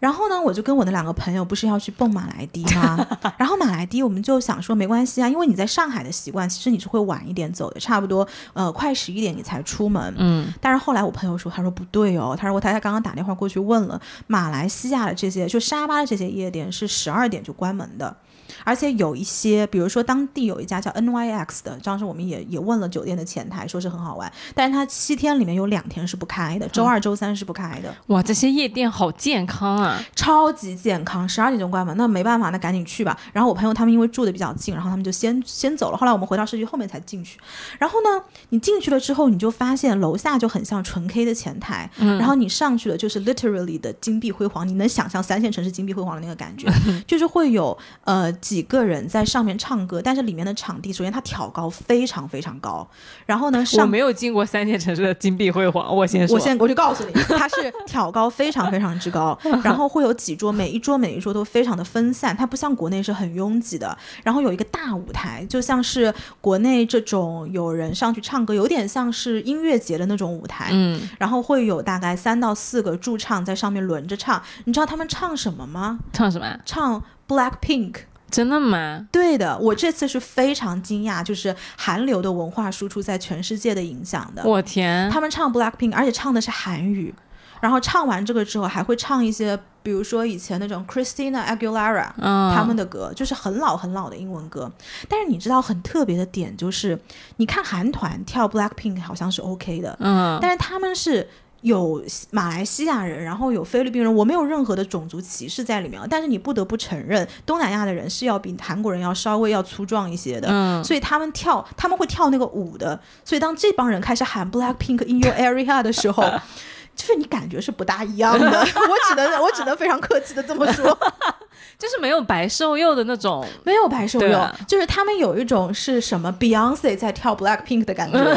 [0.03, 3.07] 然后呢，我就跟我的两个朋友不是要去蹦马来迪吗？
[3.39, 10.13] 然后马来迪我们就想说没关系啊，因为你在上海的习惯，其实你是会晚一点走的，差不多呃快十一点你才出门。
[10.19, 10.53] 嗯。
[10.61, 18.17] 但是后来我朋友说，他说不对哦，他说我太太刚刚打电话过去问了，马来西亚的这些就沙巴的这些夜店是十二点就关门的。
[18.65, 27.95] 而且有一些，比如说当地有一家叫 NYX 的，当时我们也也问了酒店的前台，说是很好玩，但是它七天里面有两天是不开的，周二、周三是不开的。
[28.09, 30.03] 哇，这些夜店好健康啊！
[30.15, 33.19] 超级健康，十二点钟关门，那没办法，那赶紧去吧。
[33.33, 35.97] 然后我朋友他们因为住的比较近，然后他们就先先走了。
[35.97, 37.39] 后来我们回到市区后面才进去。
[37.79, 46.69] 然后呢，你进去了之后，你就发现楼下就很像纯 K 的前台，然后你上去了就是 literally 的金碧辉煌，你能想象三线城市金碧辉煌的那个感觉，
[47.07, 52.87] 就是会有呃几个人在上面唱歌，但是里面的场地首先它挑高非常非常高，
[53.25, 63.97] 然后呢我上没有进过三线城市的金碧辉煌，我先说，我先 我就告诉你，它是挑高非常非常之高， 然后会有几桌，每一桌每一桌都非常的分散，它不像国内是很拥挤的。
[64.25, 70.71] 然后有一个大舞台，就像是国内这种有人上去唱歌，有点像是音乐节的那种舞台。
[70.73, 76.01] 嗯，然后会有大概三到四个驻唱在上面轮着唱，你知道他们唱什么吗？
[76.13, 76.59] 唱什么啊？
[76.65, 77.95] 唱 Black Pink。
[78.33, 79.07] 真的吗？
[79.13, 84.43] 对的，我这次是非常惊讶，就是韩流的文化输出在全世界的影响的。
[84.45, 87.15] 我天，他们唱 Blackpink，而且唱的是韩语，
[87.61, 94.73] 然后唱完这个之后还会唱一些，比如说以前那种 Christina Aguilera 嗯，他们的歌，就是很老很老的英文歌。
[95.09, 96.99] 但是你知道很特别的点就是，
[97.37, 101.29] 你看韩团跳 Blackpink 好像是 OK 的，嗯，但是他们是。
[101.63, 106.01] 有马来西亚人，然后有菲律宾人，我没有任何的种族歧视在里面。
[106.11, 110.49] 但是你不得不承认，东南亚的人是要比韩国人要稍微要粗壮一些的。
[110.51, 113.01] 嗯，所以他们跳，他们会跳那个舞的。
[113.25, 116.23] 所以当这帮人开始喊 Black Pink in your area 的时候，
[116.95, 118.47] 就是你感觉是不大一样的。
[118.51, 120.99] 我只能我只能非常客气的这么说，
[121.79, 128.19] 就是没有白瘦幼的那种，没有白瘦幼，啊就是他们有一种是什么 Beyonce 在跳 Black Pink 的感觉。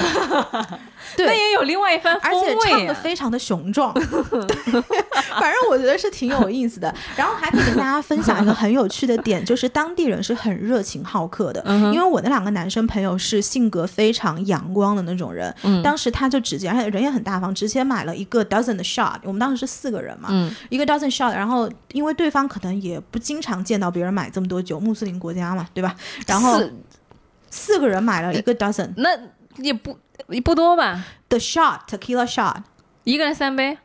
[1.16, 2.88] 对那也有另外一番而风且唱味啊。
[2.88, 4.02] 的非常的雄壮， 对
[5.40, 6.94] 反正我觉得是挺有意思的。
[7.16, 11.62] 然后还可以跟大家分享一个很有趣的点，就是当地人是很热情好客的。
[11.66, 19.18] 嗯因为我那两个男生朋友是性格非常阳光的那种人，嗯当时他就直接，而且人也很大方，直接买了一个 dozen 的 shot。
[19.24, 25.96] 我们当时是四个人嘛，嗯一个 dozen shot，然后因为对方可能也不经常见到别人买这么多酒，穆斯林国家嘛，对吧？
[26.28, 26.74] 然后是
[27.50, 29.10] 四个人买了一个 dozen 那
[29.64, 29.98] 也不
[30.28, 32.58] 也不多吧，？The shot tequila shot。
[33.06, 33.78] 一个人三杯。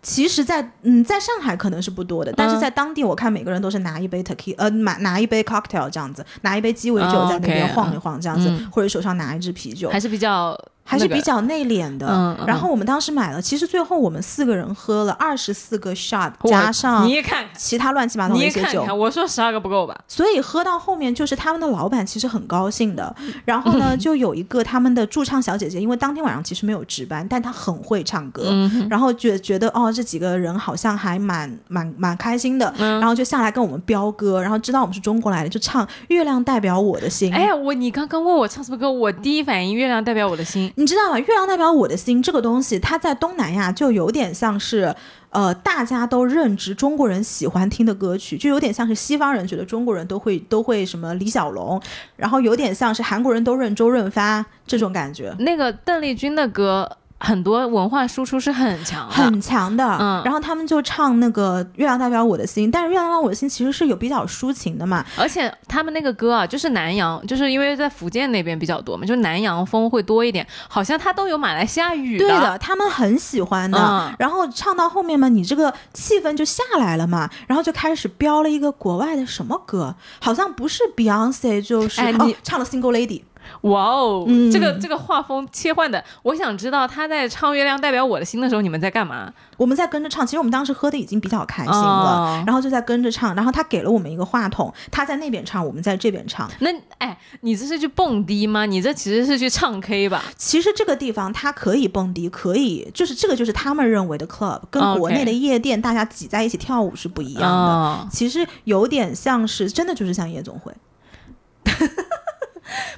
[0.00, 12.36] 其实在，嗯，在上海可能是不多的，但是嗯在当地，我看每个人都是拿一杯 tequila，呃，买拿一杯 cocktail 这样子，拿一杯鸡尾酒哦在那边晃一晃这样子，嗯或者手上拿一支啤酒，还是比较还是比较内敛的。
[12.46, 18.68] 然后我们当时买了，其实最后我们四个人喝了二十四个 shot，加上你也看看，其他乱七八糟你的一些酒。
[18.68, 19.98] 也看看，我说十二个不够吧？
[20.06, 23.14] 所以喝到后面，就是他们的老板其实很高兴的。
[23.44, 37.32] 然后呢， 就有一个他们的驻唱小姐姐，因为当天晚上其实没有值班，但她很会唱歌，嗯然后觉觉得哦，这几个人好像还蛮蛮蛮开心的，嗯然后就下来跟我们飙歌，然后知道我们是中国来的，就唱《月亮代表我的心》。
[37.34, 40.70] 哎呀，我你刚刚问我唱什么歌，我第一反应月亮代表我的心。
[40.76, 41.18] 你知道吗？
[41.18, 44.94] 月亮代表我的心这个东西，它在东南亚就有点像是，
[45.30, 51.80] 呃，大家都认知中国人喜欢听的歌曲，就有点像是西方人觉得中国人都会都会什么李小龙，
[52.16, 55.34] 然后有点像是韩国人都认周润发这种感觉。
[55.38, 56.90] 那个邓丽君的歌，
[57.24, 59.14] 很多文化输出是很强的。
[59.14, 73.78] 很强的，嗯然后他们就唱那个《月亮代表我的心》，但是《月亮代表我的心》其实是有比较抒情的嘛，而且他们那个歌啊，就是南洋，就是因为在福建那边比较多嘛，就是南洋风会多一点，好像它都有马来西亚语对的，他们很喜欢的。
[73.78, 83.22] 嗯然后唱到后面嘛，你这个气氛就下来了嘛，然后就开始飙了一个国外的什么歌，好像不是 Beyonce 就是、哎你哦唱了 Single Lady。
[83.62, 89.32] 哇哦，嗯这个这个画风切换的，我想知道他在唱《月亮代表我的心》的时候，你们在干嘛？
[89.56, 93.34] 我们在跟着唱，其实我们当时喝的已经比较开心了，哦然后就在跟着唱。
[93.34, 96.50] 然后他给了我们一个话筒，他在那边唱，我们在这边唱。
[96.58, 98.66] 那哎，你这是去蹦迪吗？
[98.66, 100.24] 你这其实是去唱 K 吧？
[100.36, 107.48] 其实这个地方它可以蹦迪，可以就是这个就是他们认为的 club，跟国内的夜店大家挤在一起跳舞是不一样的。
[107.48, 110.72] 哦其实有点像是，真的就是像夜总会。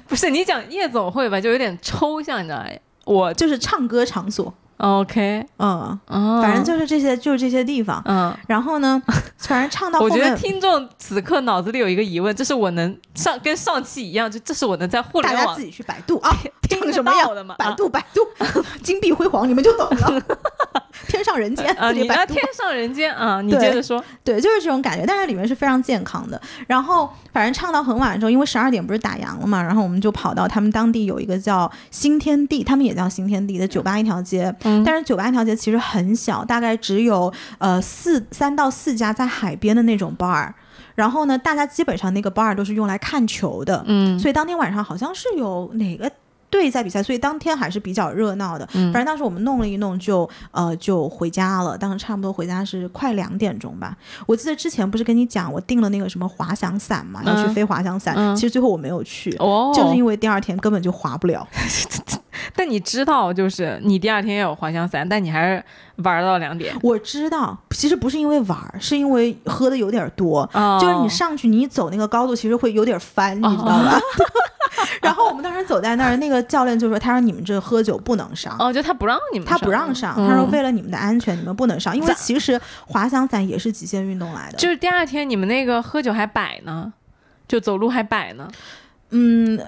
[0.07, 2.65] 不是你讲夜总会吧，就有点抽象，你知道吗？
[3.05, 8.01] 我就是唱歌场所，OK，嗯，哦，反正就是这些，就是这些地方。
[8.05, 8.35] 嗯。
[8.47, 9.01] 然后呢，
[9.39, 16.29] 反正唱到后我觉，得听众此刻脑子里有一个疑问，这是我能上跟上期一样，就这是我能在互联网大家自己去百度啊，
[16.63, 17.55] 听什么样的吗？
[17.57, 18.21] 百度百度，
[18.83, 20.21] 金碧辉煌，你们就懂了。
[21.07, 22.53] 天上人间，啊，自己百度你要天。
[22.53, 24.03] 上人间啊，你接着说。
[24.23, 26.39] 对，就是这种感觉，但是里面是非常健康的。
[26.67, 34.53] 然后反正唱到很晚的时候，因为十二点不是打烊了嘛，然后我们就跑到他们当地有一个叫新天地，他们也叫新天地的酒吧一条街。
[34.63, 40.51] 嗯但是酒吧一条街其实很小，大概只有呃四三到四家在海边的那种 bar。
[40.95, 46.11] 然后呢，大家基本上那个 bar 都是用来看球的，嗯所以当天晚上好像是有哪个。
[46.49, 48.67] 队在比赛，所以当天还是比较热闹的。
[48.73, 51.77] 嗯反正当时我们弄了一弄就，呃就回家了。
[51.77, 53.95] 当时差不多回家是快两点钟吧。
[54.25, 58.15] 我记得之前不是跟你讲我订了那个什么滑翔伞嘛，要去嗯飞滑翔伞。
[58.15, 61.47] 嗯其实最后我没有去，哦，就是因为第二天根本就滑不了。
[62.55, 65.63] 但你知道，就是你第二天要有滑翔伞，但你还是
[66.03, 66.75] 玩到两点。
[66.81, 70.49] 我知道，其实不是因为玩儿，是因为喝的有点多。
[70.53, 73.99] 哦就是你上去，你走那个高度，其实会有点翻，你知道吧？
[75.01, 78.55] 然后我们当时走在那儿，那个教练就说：“他说你们这喝酒不能上。
[78.59, 84.57] 哦，就他不让你们，他不让上，嗯他说为了你们的安全，你们不能上，因为其实滑翔伞也是极限运动来的。
[84.57, 86.91] 就是第二天你们那个喝酒还摆呢，
[87.47, 88.47] 就走路还摆呢。
[89.09, 89.59] 嗯，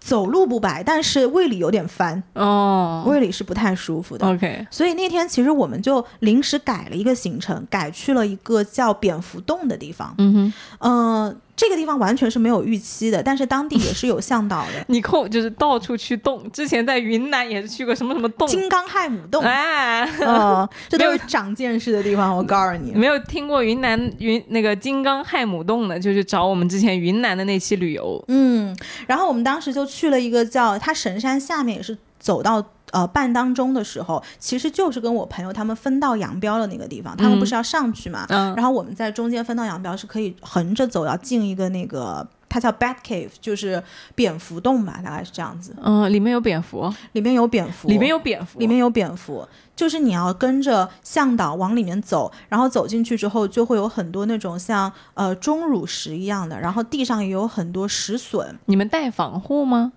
[0.00, 4.26] 走路不摆，但是胃里有点翻，哦胃里是不太舒服的。
[4.26, 10.14] ，OK，所以那天其实我们就临时改了一个行程，改去了一个叫蝙蝠洞的地方。
[10.18, 14.82] 嗯哼，嗯、这个地方完全是没有预期的，但是当地也是有向导的。
[14.88, 22.92] 你扣就是到处去洞，之前在云南也是去过什么什么洞，金刚亥母洞，哎，嗯，这都是长见识的地方，我告诉你。
[22.92, 28.24] 没有听过云南云那个金刚亥母洞的，就去找我们之前云南的那期旅游。
[28.28, 28.74] 嗯，
[29.06, 42.26] 然后我们当时就去了一个叫它神山下面，也是走到呃半当中的时候，其实就是跟我朋友他们分道扬镳的那个地方，他们不是要上去嘛，嗯然后我们在中间分道扬镳，是可以横着走，要进一个那个。
[42.52, 43.80] 它叫 Bat Cave，就是
[44.16, 45.72] 蝙蝠洞吧，大概是这样子。
[45.80, 58.58] 嗯，里面有蝙蝠，里面有蝙蝠，里面有蝙蝠，里面有蝙蝠，就是你要跟着向导往里面走，然后走进去之后，就会有很多那种像呃钟乳石一样的，然后地上也有很多石笋。
[58.64, 59.92] 你们带防护吗？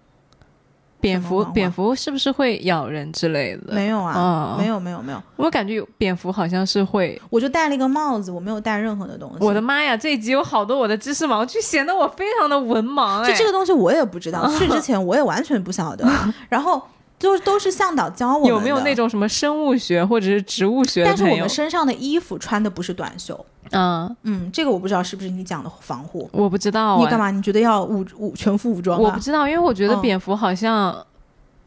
[1.04, 3.74] 蝙蝠，蝙蝠是不是会咬人之类的？
[3.74, 7.22] 没有啊，哦没有没有没有，我感觉有蝙蝠好像是会。
[7.30, 9.46] 我就戴了一个帽子，我没有戴任何的东西。
[9.46, 13.30] 我的妈呀，这一集有好多我的知识盲区，显得我非常的文盲哎。
[13.30, 16.10] 就这个东西我也不知道， 去之前我也完全不晓得，
[16.48, 16.82] 然后
[17.24, 18.94] 就都是向导教我们有没有那？
[18.94, 21.48] 种什么生物学或者是植物学但是我们？
[21.48, 26.30] 身上的衣服穿的不是短袖，嗯，嗯，这个我不知道是不是你讲的防护。
[26.34, 27.32] 我不知道、哎你干嘛？
[27.32, 29.02] 你觉得要武武全副武装啊？
[29.02, 30.94] 我不知道，因为我觉得嗯蝙蝠好像，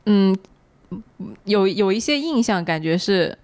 [0.05, 0.37] 嗯，
[1.45, 3.37] 有有一些印象，感觉是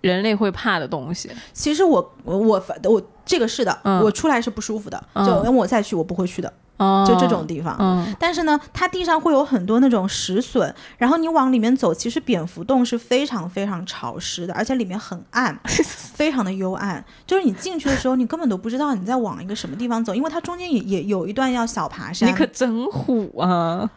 [0.00, 1.28] 人类会怕的东西。
[1.52, 7.76] 其实我我我我这个是的，嗯我出来是不舒服的，嗯就我再去我不会去的，哦，就这种地方。
[7.78, 17.04] 嗯但是呢，它地上会有很多那种石笋，然后你往里面走，其实蝙蝠洞是非常非常潮湿的，而且里面很暗， 非常的幽暗。
[17.26, 23.88] 就是你进去的时候，你根本都不知道你在往一个什么地方走，因为它中间也也有一段要小爬山，你可真虎啊！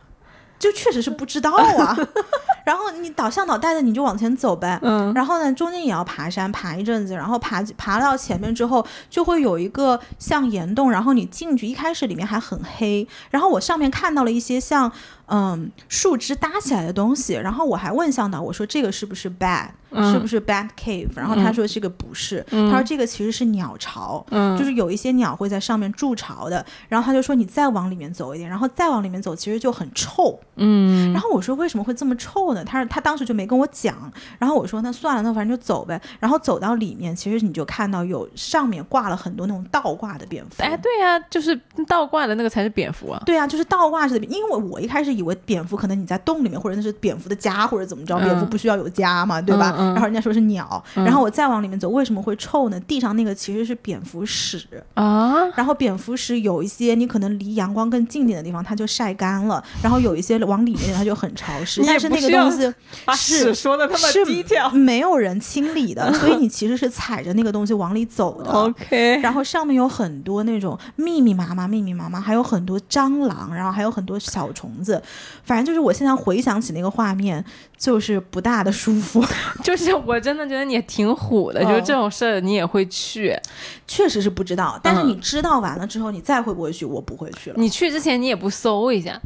[0.62, 1.98] 就确实是不知道啊。
[2.64, 14.90] 然后你导向导带着你就往前走呗，嗯然后呢，中间也要爬山，爬一阵子，然后爬爬到前面之后，就会有一个像岩洞，然后你进去，一开始里面还很黑，然后我上面看到了一些像
[15.32, 21.10] 嗯树枝搭起来的东西，然后我还问向导，我说这个是不是 bad，、嗯是不是 bad cave？
[21.16, 32.64] 然后他说这个不是，嗯他说这个其实是鸟巢，嗯，就是有一些鸟会在上面筑巢的，然后他就说你再往里面走一点，然后再往里面走，其实就很臭，嗯，然后我说为什么会这么臭呢？
[32.64, 34.12] 他说他当时就没跟我讲。
[34.38, 36.02] 然后我说那算了，那反正就走呗。
[36.20, 40.64] 然后走到里面，其实你就看到有上面挂了很多那种倒挂的蝙蝠。
[40.64, 43.22] 哎，对呀、就是倒挂的那个才是蝙蝠啊。
[43.26, 49.74] 对啊，就是倒挂式的，因为我一开始以为蝙蝠可能你在洞里面，或者那是蝙蝠的家，或者怎么着，嗯蝙蝠不需要有家嘛，对吧？
[49.78, 52.80] 然后人家说是鸟，嗯然后我再往里面走，为什么会臭呢？
[52.82, 54.66] 地上那个其实是蝙蝠屎，
[54.96, 62.74] 啊，然后蝙蝠屎有一些你可能离阳光更近点的地方它就晒干了，然后有一些往里面它就很潮 湿，但是那个东西
[63.06, 64.70] 把是屎说的那么是低调。
[64.72, 68.50] 没有人清理的，所以你其实是踩着那个东西往里走的。
[68.52, 75.02] OK，然后上面有很多那种密密麻麻、密密麻麻，还有很多蟑螂，然后还有很多小虫子，
[75.44, 77.44] 反正就是我现在回想起那个画面，
[77.78, 79.24] 就是不大的舒服。
[79.64, 83.36] 就是我真的觉得你也挺虎的，嗯就是这种事儿你也会去。
[83.88, 86.86] 确实是不知道，但是嗯你知道完了之后，你再会不会去？
[86.86, 87.56] 我不会去了。
[87.58, 89.20] 你去之前你也不搜一下，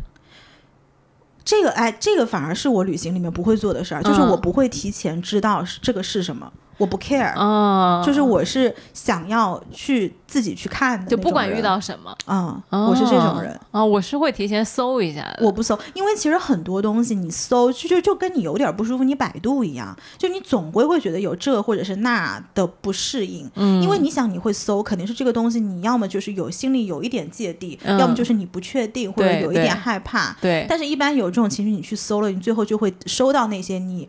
[1.44, 11.62] 这个哎，这个反而是我旅行里面不会做的事儿，就是嗯我不会提前知道是这个是什么，我不 care，、啊，就是我是想要去自己去看的，就不管遇。
[11.66, 15.40] 到什么，嗯，哦我是这种人，啊，我是会提前搜一下的。
[15.42, 23.50] 我不搜，因为其实很多东西你搜就就就跟你有点不舒服，你百度一样，就你总归会觉得有这或者是那的不适应。
[23.56, 30.38] 嗯，因为你想你会搜，肯定是这个东西，你要么就是有心里有一点芥蒂，嗯要么就是你不确定或者有一点害怕。
[30.40, 34.08] 对，但是，一般有这种情绪，你去搜了，你最后就会收到那些你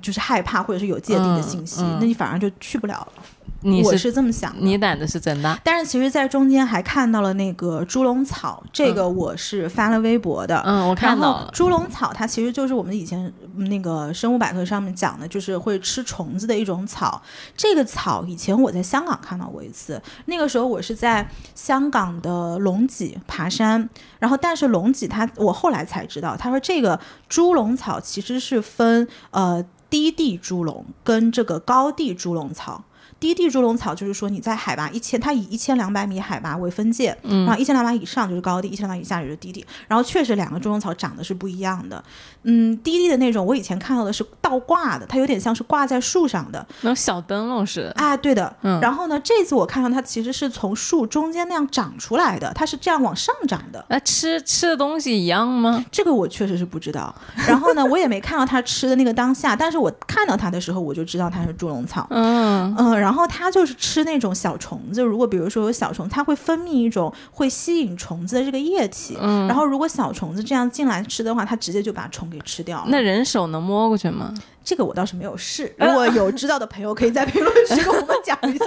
[0.00, 3.22] 就是害怕或者是有芥蒂的信息，嗯嗯那你反而就去不了了。
[3.62, 4.58] 我你是是这么想的。
[4.60, 5.58] 你胆子是真大。
[5.64, 10.62] 但是其实，在中间还看到了那个猪笼草，这个我是发了微博的。
[10.66, 11.50] 嗯，我看到了。
[11.50, 17.22] 猪笼草它其实就是我们以前嗯那个生物百科上面讲的，就是会吃虫子的一种草。
[17.56, 23.88] 这个草以前我在香港看到过一次，那个时候我是在香港的龙脊爬山，
[24.18, 29.64] 然后但是龙脊它我后来才知道，他说这个猪笼草其实是分呃
[29.94, 32.82] 低地猪笼跟这个高地猪笼草。
[33.20, 39.64] 低地猪笼草就是说你在海拔一千，它以一千两百米海拔为分界，然后一千两百以上就是高地，一千两百以下就是低地。
[39.86, 42.02] 然后确实两个猪笼草长得是不一样的。
[42.44, 46.64] 嗯，滴滴的那种我以前看到的是倒挂的，它有点像是挂在树上的。
[46.82, 47.92] 那种小灯笼似的。
[47.92, 48.54] 啊，对的。
[48.62, 53.84] 嗯然后呢，这次我看到它其实是从树中间那样长出来的，它是这样往上长的。
[53.88, 55.84] 那吃吃的东西一样吗？
[55.90, 57.14] 这个我确实是不知道。
[57.48, 62.06] 然后呢，我也没看到它吃的那个当下，但是我看到它的时候，我就知道它是猪笼草。
[62.10, 65.02] 嗯，嗯，然后它就是吃那种小虫子。
[65.02, 69.16] 如果比如说有小虫，它会分泌一种会吸引虫子的这个液体。
[69.20, 72.86] 嗯然后如果小虫子这样进来吃的话，它直接就把虫给吃掉了。
[72.88, 74.34] 那人手能摸过去吗？
[74.64, 78.66] 这个我倒是没有试，如果有知道的朋友可以在评论区跟我们讲一下。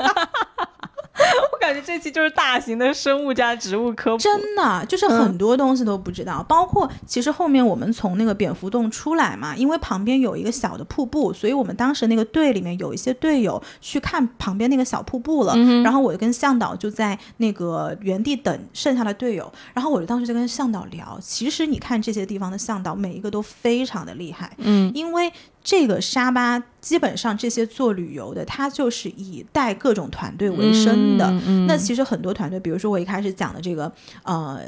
[1.67, 4.17] 我感觉这期就是大型的生物加植物科普。
[4.23, 25.29] 真的就是很多东西都不知道，包括其实后面我们从那个蝙蝠洞出来嘛，因为旁边有一个小的瀑布，所以我们当时那个队里面有一些队友去看旁边那个小瀑布了，然后我就跟向导就在那个原地等剩下的队友，然后我就当时就跟向导聊，其实你看这些地方的向导每一个都非常的厉害，嗯，因为
[25.67, 31.29] 这个沙巴基本上这些做旅游的，他就是以带各种团队为生的。
[31.67, 33.91] 那其实很多团队，比如说我一开始讲的这个，
[34.23, 34.61] 呃，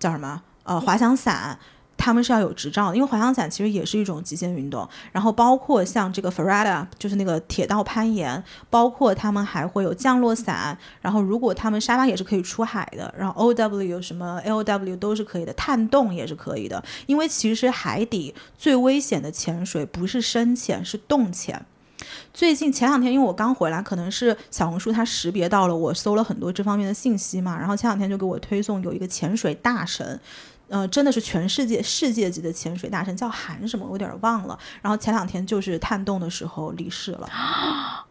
[0.00, 0.42] 叫什么？
[0.64, 1.56] 呃，滑翔伞。
[2.04, 4.88] 他们是要有执照的，因为滑翔伞其实也是一种极限运动。
[5.12, 10.76] 然后包括像这个 Ferrada，就是那个铁道攀岩，包括他们还会有降落伞。
[11.00, 16.82] 然后如果他们沙巴也是可以出海的，然后 OW 什么 LW 都是可以的，探洞也是可以的。
[17.06, 21.64] 因为其实海底最危险的潜水不是深潜，是洞潜。
[22.34, 30.18] 最近前两天，因为我刚回来，可能是小红书它识别到了我搜了很多这方面的信息嘛，然后前两天就给我推送有一个潜水大神。
[30.72, 34.58] 呃，真的是全世界世界级的潜水大神，叫韩什么，我有点忘了。
[34.80, 37.28] 然后前两天就是探洞的时候离世了。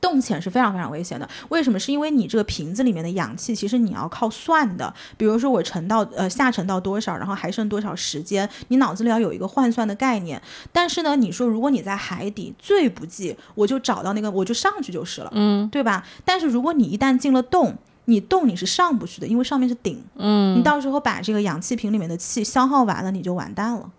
[0.00, 1.78] 洞潜是非常非常危险的，为什么？
[1.78, 4.92] 是因为你这个瓶子里面的氧气，其实你要靠算的。
[5.18, 10.40] 比如说我沉到呃下沉到多少，然后还剩多少时间，你脑子里要有一个换算的概念。
[10.72, 16.02] 但是呢，你说如果你在海底，最不济我就找到那个，我就上去就是了，嗯对吧？
[16.24, 17.76] 但是如果你一旦进了洞，
[18.06, 23.90] 你洞你是上不去的，因为上面是顶，嗯，你到时候把这个氧气瓶里面的气消耗完了，你就完蛋了。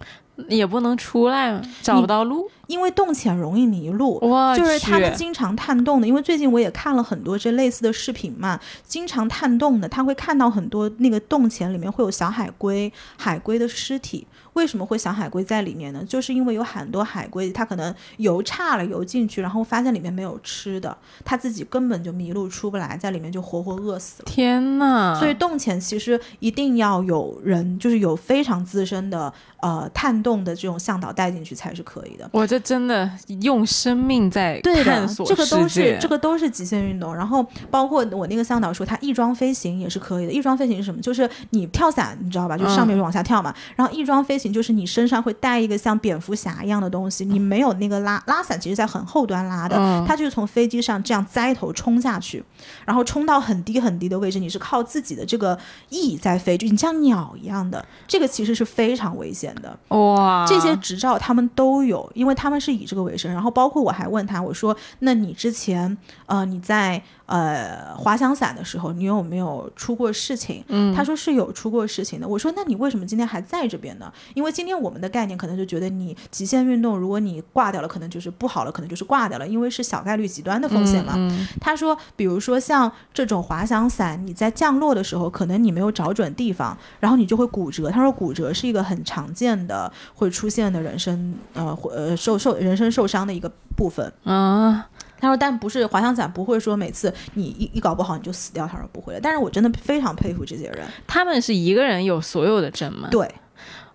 [0.48, 2.50] 也不能出来嘛，找不到路。
[2.66, 6.08] 因为洞潜容易迷路，我就是他们经常探洞的。
[6.08, 14.26] 因为最近我也看了很多这类似的视频嘛，经常探洞的，他会看到很多那个洞潜里面会有小海龟、海龟的尸体。
[14.54, 16.04] 为什么会想海龟在里面呢？
[16.08, 24.26] 就是因为有很多海龟，它可能游差了游进去，然后发现里面没有吃的，它自己根本就迷路出不来，在里面就活活饿死了。
[24.26, 25.16] 天呐！
[25.18, 32.30] 所以洞潜其实一定要有人，就是有非常资深的呃探洞的这种向导带进去才是可以的。
[32.34, 33.10] 我这真的
[33.42, 37.16] 用生命在对的，探索这个都是这个都是极限运动。
[37.16, 40.32] 然后包括我那个向导说，他翼装飞行也是可以的。
[40.32, 41.02] 翼装飞行是什么？
[41.02, 42.58] 就是你跳伞，你知道吧？
[42.58, 43.54] 就上面往下跳嘛。
[43.76, 49.78] 然后翼装飞行就是你身上会带一个像蝙蝠侠一样的东西，你没有那个拉拉伞，其实在很后端拉的。
[49.78, 52.44] 嗯它就是从飞机上这样栽头冲下去，
[52.86, 55.58] 然后冲到很低很低的位置，你是靠自己的这个
[55.90, 57.86] 翼在飞，就你像鸟一样的。
[58.08, 59.78] 这个其实是非常危险的。
[59.90, 63.32] 哇，这些执照他们都有，因为他们是以这个为生。
[63.32, 65.96] 然后包括我还问他，我说：“那你之前
[66.32, 72.28] 呃你在呃滑翔伞的时候，你有没有出过事情？”嗯他说是有出过事情的。
[72.28, 74.12] 我说：“那你为什么今天还在这边呢？
[74.34, 81.14] 因为今天我们的概念可能就觉得你极限运动，如果你挂掉了，可能就是不好了，可能就是挂掉了，因为是小概率极端的风险嘛。
[81.18, 87.90] 嗯他说，比如说像这种滑翔伞，你在降落的时候，可能你没有找准地方，然后你就会骨折。
[87.90, 94.12] 他说，骨折是一个很常见的会出现的人身呃或呃受受人身受伤的一个部分。
[94.24, 94.88] 啊，
[95.22, 98.68] 他说，但不是滑翔伞不会说每次你一一搞不好你就死掉。
[98.68, 100.86] 他说不会的，但是我真的非常佩服这些人。
[101.08, 103.08] 他们是一个人有所有的证吗？
[103.12, 103.30] 对，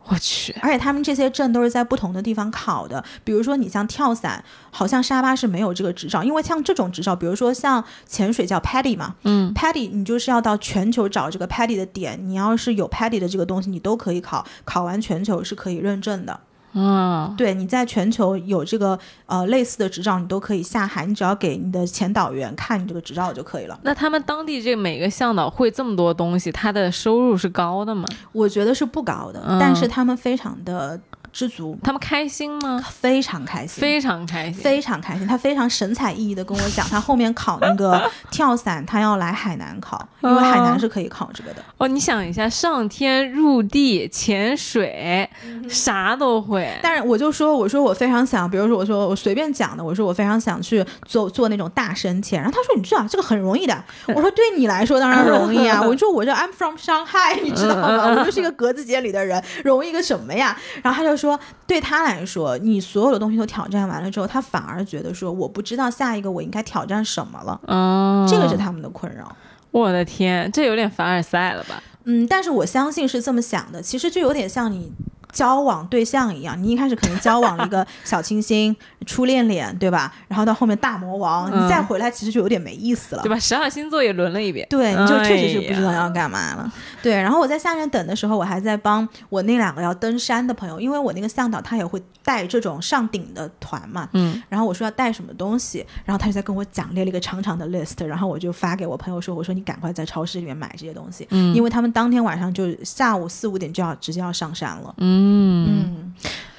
[0.09, 16.39] 我去，而且他们这些证都是在不同的地方考的，比如说你像跳伞，好像沙巴是没有这个执照，因为像这种执照，比如说像潜水叫 PADI 嘛，嗯，PADI 你就是要到全球找这个 PADI 的点，你要是有 PADI 的这个东西，你都可以考，考完全球是可以认证的。
[16.79, 23.79] 嗯，对，你在全球有这个呃类似的执照，你都可以下海，你只要给你的前导员看你这个执照就可以了。
[23.83, 28.07] 那他们当地这每个向导会这么多东西，他的收入是高的吗？
[28.33, 31.01] 我觉得是不高的，嗯但是他们非常的
[31.37, 32.83] 知足，他们开心吗？
[32.99, 35.27] 非常开心，非常开心，非常开心。
[35.27, 41.63] 他非常神采奕奕的跟我讲，他后面考那个 跳伞，他要来海南考，因为海南是可以考这个的。
[41.77, 45.29] 哦，你想一下，上天入地、潜水，
[45.69, 46.67] 啥都会。
[46.83, 53.85] 但是我就说，我说我非常想，比如说我说我随便讲的，我说我非常想去做做那种大深潜，然后他说你知道，这个很容易的。
[54.09, 58.07] 我说对你来说当然容易啊， 我说我这 I'm from Shanghai，你知道吗？
[58.09, 60.57] 我就是一个格子间里的人，容易个什么呀？
[60.83, 61.26] 然后他就说，
[61.67, 69.35] 对他来说，你所有的东西都挑战完了之后，他反而觉得说我不知道下一个我应该挑战什么了，哦，这个是他们的困扰。
[69.71, 71.83] 我的天，这有点凡尔赛了吧？
[72.05, 74.93] 嗯，但是我相信是这么想的，其实就有点像你
[75.37, 78.75] 交往对象一样，你一开始可能交往了一个 小清新、
[79.05, 80.11] 初恋脸，对吧？
[80.29, 83.29] 然后到后面大魔王，嗯你再回来其实就有点没意思了对。
[83.29, 83.39] 吧？
[83.39, 84.67] 十二星座也轮了一遍。
[84.71, 86.73] 对，你就确实是不知道要干嘛了。
[87.03, 105.26] 对，然后我在下面等的时候，我还在帮我那两个要登山的朋友，因为我那个向导他也会带这种上顶的团嘛，嗯，然后我说要带什么东西，然后他就在跟我讲列了一个长长的 list，然后我就发给我朋友说，我说你赶快在超市里面买这些东西，嗯因为他们当天晚上就下午四五点就要直接要上山了，嗯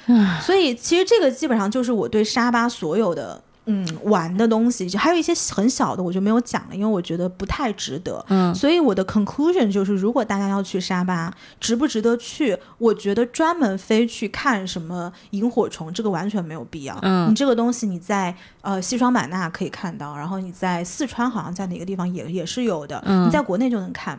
[0.06, 3.42] 嗯，所以其实这个基本上就是我对沙巴所有的。
[3.70, 8.24] 嗯，玩的东西，就还有一些很小的，我就没有讲了，因为我觉得不太值得。
[8.30, 12.56] 嗯所以我的 conclusion 就是，如果大家要去沙巴，值不值得去？
[12.78, 16.98] 我觉得专门飞去看什么萤火虫，这个完全没有必要。
[17.02, 24.18] 嗯你这个东西你在呃西双版纳可以看到，然后你在四川好像在哪个地方也也是有的，嗯你在国内就能看。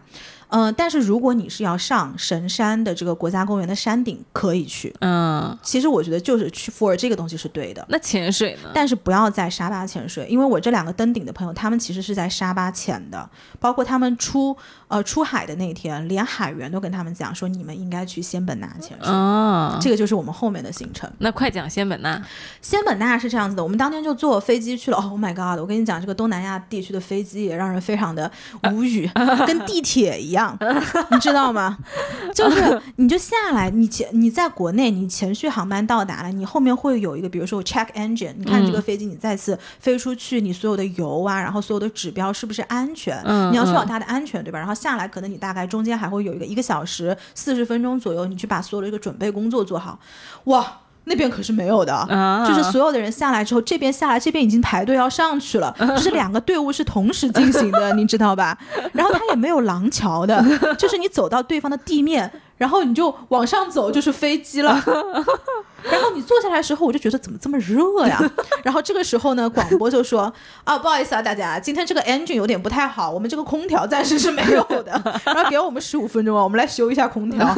[0.50, 4.94] 呃，但是如果你是要上神山的这个国家公园的山顶，可以去。
[5.00, 7.86] 嗯，其实我觉得就是去 for 这个东西是对的。
[7.90, 8.72] 那潜水呢？
[8.74, 13.30] 但是不要在沙巴潜水，因为我这两个登顶的朋友，他们其实是在沙巴潜的，
[13.60, 14.58] 包括他们出
[14.90, 19.10] 呃出海的那天，连海员都跟他们讲说，你们应该去仙本那潜水。
[19.10, 21.10] 哦，这个就是我们后面的行程。
[21.20, 22.22] 那快讲仙本那。
[22.62, 24.98] 仙本那是这样子的，我们当天就坐飞机去了。
[24.98, 25.60] Oh my god！
[25.60, 28.30] 我跟你讲，这个东南亚地区的飞机也让人非常的
[28.72, 29.10] 无语，
[29.48, 30.58] 跟地铁一样，
[31.12, 31.78] 你知道吗？
[32.36, 43.22] 就是你就下来，你前你在国内，你前续航班到达了，你后面会有一个，比如说我 check engine，你看这个飞机你再次飞出去，你所有的油啊，然后所有的指标是不是安全？
[43.26, 44.60] 嗯你要确保它的安全，对吧？
[44.60, 50.00] 然后下来，可能你大概中间还会有一个一个小时四十分钟左右，你去把所有的一个准备工作做好。
[50.46, 50.80] 哇！
[51.10, 58.58] 那边可是没有的，啊就是所有的人下来之后，这边下来，这边已经排队要上去了，就是两个队伍是同时进行的， 你知道吧？
[58.94, 60.42] 然后它也没有廊桥的，
[60.78, 64.82] 就是你走到对方的地面，然后你就往上走，就是飞机了。
[65.82, 68.22] 然后你坐下来的时候，我就觉得怎么这么热呀？
[68.64, 70.32] 然后这个时候呢，广播就说
[70.64, 77.56] 啊，不好意思啊，大家，今天这个 engine 有点不太好，我们这个空调暂时是没有的，然后给我们十五分钟啊，我们来修一下空调。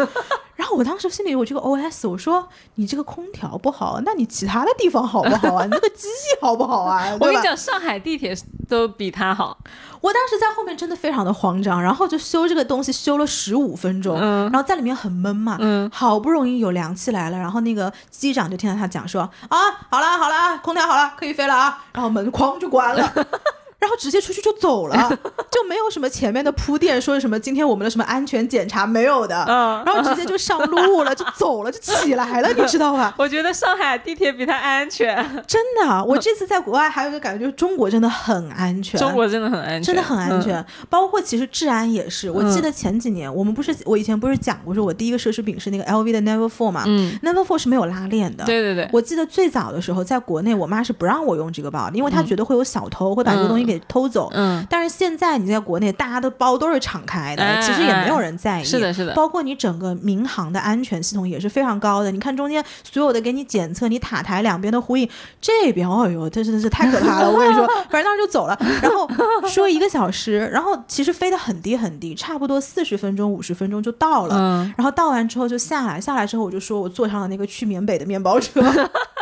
[0.61, 5.63] 然后我当时心里有这个 OS，我说你这个空调不好，那你其他的地方好不好啊？
[5.65, 7.11] 你那个机器好不好啊？
[7.19, 8.37] 我跟你讲，上海地铁
[8.69, 9.57] 都比它好。
[10.01, 19.57] 我当时在后面真的非常的慌张，然后就修这个东西修了十五分钟，嗯然后在里面很闷嘛，嗯好不容易有凉气来了，然后那个机长就听到他讲说啊，
[19.89, 23.11] 好了好了，空调好了，可以飞了啊，然后门哐就关了。
[23.81, 25.09] 然后直接出去就走了，
[25.49, 29.83] 就没有什么前面的铺垫，说什么今天我们的什么安全检查没有的，嗯。
[29.83, 33.13] 然后直接就上路了，就走了，就起来了， 你知道吧？
[33.17, 35.15] 我觉得上海地铁比它安全，
[35.47, 40.65] 真的，我这次在国外还有一个感觉，就是中国真的很安全，中国真的很安全，真的很安全，嗯。
[40.87, 42.29] 包括其实治安也是。
[42.29, 47.17] 我记得前几年、我们不是我以前不是讲过，说我第一个奢侈品是那个 LV 的 Never Four 嘛、嗯。
[47.23, 48.45] N e v e r Four 是没有拉链的。
[48.45, 54.29] 对对对，我记得最早的时候，在国内我妈是不让我用这个包的，因为她觉得会有小偷会把这个东西给偷走。
[54.33, 58.63] 嗯但是现在你在国内，大家的包都是敞开的，哎其实也没有人在意。
[58.63, 62.11] 是的是的包括你整个民航的安全系统也是非常高的。
[62.11, 65.09] 你看中间所有的给你检测，你塔台两边的呼应，
[65.39, 67.29] 这边哎呦，这真的是太可怕了！
[67.31, 69.09] 我跟你说，反正当时就走了，然后
[69.47, 74.35] 说一个小时，然后其实飞得很低很低，差不多四十分钟、五十分钟就到了。
[74.37, 78.61] 嗯然后到完之后就下来，下来之后我就说我坐上了那个去缅北的面包车，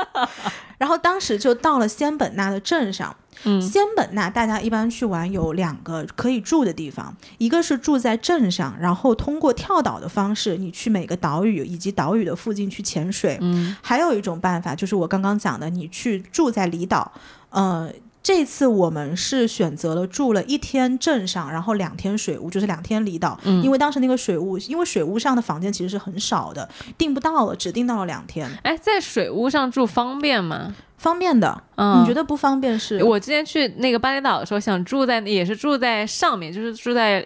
[0.77, 3.15] 然后当时就到了仙本那的镇上。
[3.45, 13.37] 嗯仙本那大家一般去玩有两个可以住的地方，一个是住在镇上，然后通过跳岛的方式，你去每个岛屿以及岛屿的附近去潜水。
[13.41, 17.11] 嗯还有一种办法就是我刚刚讲的，你去住在离岛，
[17.49, 17.91] 呃。
[18.29, 23.39] 这次我们是选择了住了一天镇上，然后两天水屋，就是两天离岛。
[23.43, 30.75] 嗯因为当时那个水屋，因为水屋上的房间其实是很少的，订不到了，只订到了两天，哎，在水屋上住方便吗？
[30.97, 31.63] 方便的。
[31.75, 33.03] 嗯，你觉得不方便是？
[33.03, 37.25] 我之前去那个巴厘岛的时候，想住在也是住在上面，就是住在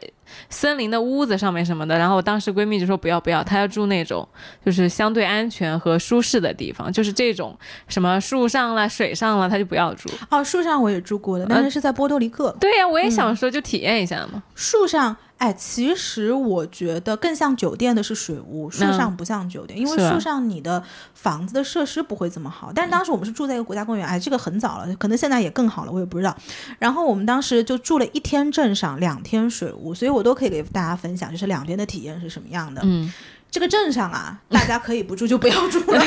[0.49, 1.97] 森林的屋子上面什么的。
[1.97, 4.27] 然后我当时闺蜜就说不要不要，她要住那种
[4.65, 7.57] 就是相对安全和舒适的地方，就是这种
[7.87, 10.09] 什么树上了、水上了，她就不要住。
[10.29, 12.51] 哦，树上我也住过的，但是是在波多黎各。
[12.59, 14.43] 对呀、我也想说就体验一下嘛。
[14.55, 20.81] 树上，哎，其实我觉得更像酒店的是水屋，树上不像酒店，因为树上你的
[21.13, 22.71] 房子的设施不会这么好。
[22.73, 26.33] 但是当时我们是住在一个国家公园，哎，这个很早了，可能现在也更好了，我也不知道。
[26.79, 32.81] 然后我们当时就住了一天镇上，两天水屋，所以我都可以给大家分享，就是两边的体验是什么样的。
[32.85, 33.11] 嗯，
[33.51, 36.01] 这个镇上啊，大家可以不住就不要住了。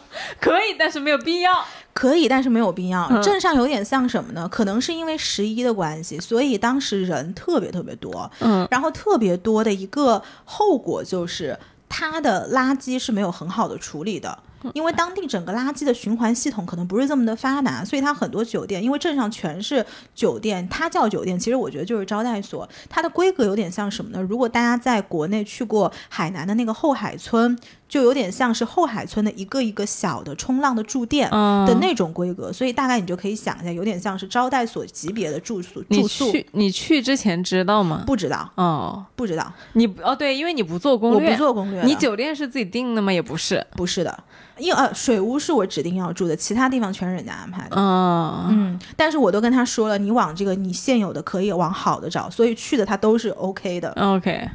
[0.42, 1.64] 可以，但是没有必要。
[1.92, 3.06] 可以，但是没有必要。
[3.10, 4.48] 嗯镇上有点像什么呢？
[4.48, 8.30] 可能是因为十一的关系，所以当时人特别特别多。
[8.40, 14.38] 嗯，然后特别多的一个后果就是，它的垃圾是没有很好的处理的。
[14.74, 19.84] 因为当地整个垃圾的循环系统可能不是这么的发达，所以它很多酒店，因为镇上全是
[20.14, 22.68] 酒店，它叫酒店，其实我觉得就是招待所。
[22.88, 24.20] 它的规格有点像什么呢？
[24.20, 27.58] 如果大家在国内去过海南的那个后海村，
[27.90, 31.28] 就有点像是后海村的一个一个小的冲浪的住店。
[31.32, 36.30] 嗯的那种规格，所以大概你就可以想一下，有点像是招待所级别的住宿你住宿。
[36.30, 38.04] 去你去之前知道吗？
[38.06, 41.82] 不知道，哦，不知道，你不哦对，因为你不做攻我略，不做攻略。
[41.82, 43.12] 你酒店是自己订的吗？
[43.12, 43.66] 也不是。
[43.72, 44.24] 不是的，
[44.56, 47.76] 因为呃，水屋是我指定要住的，其他地方全是人家安排的。
[47.76, 53.90] 嗯，嗯，但是我都跟他说了，你往这个你现有的可以往好的找，所以去的他都是 OK 的。
[53.92, 54.48] OK，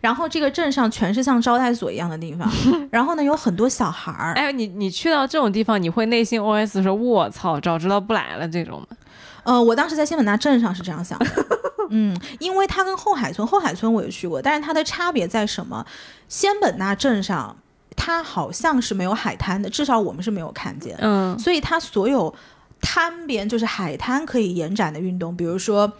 [0.00, 2.50] 然后这个镇上全是像招待所一样的地方，
[2.90, 8.96] 然后呢有很多小孩儿，哎，你你去到这种地方，你会内心 OS 说“我操，早知道不来了”这种吗？
[9.44, 11.26] 呃，我当时在仙本那镇上是这样想的，
[11.90, 15.84] 嗯，因为它跟后海村，后海村我也去过，但是它的差别在什么？
[16.28, 17.54] 仙本那镇上
[17.94, 22.34] 它好像是没有海滩的，至少我们是没有看见，嗯所以它所有
[22.80, 25.92] 滩边就是海滩可以延展的运动，比如说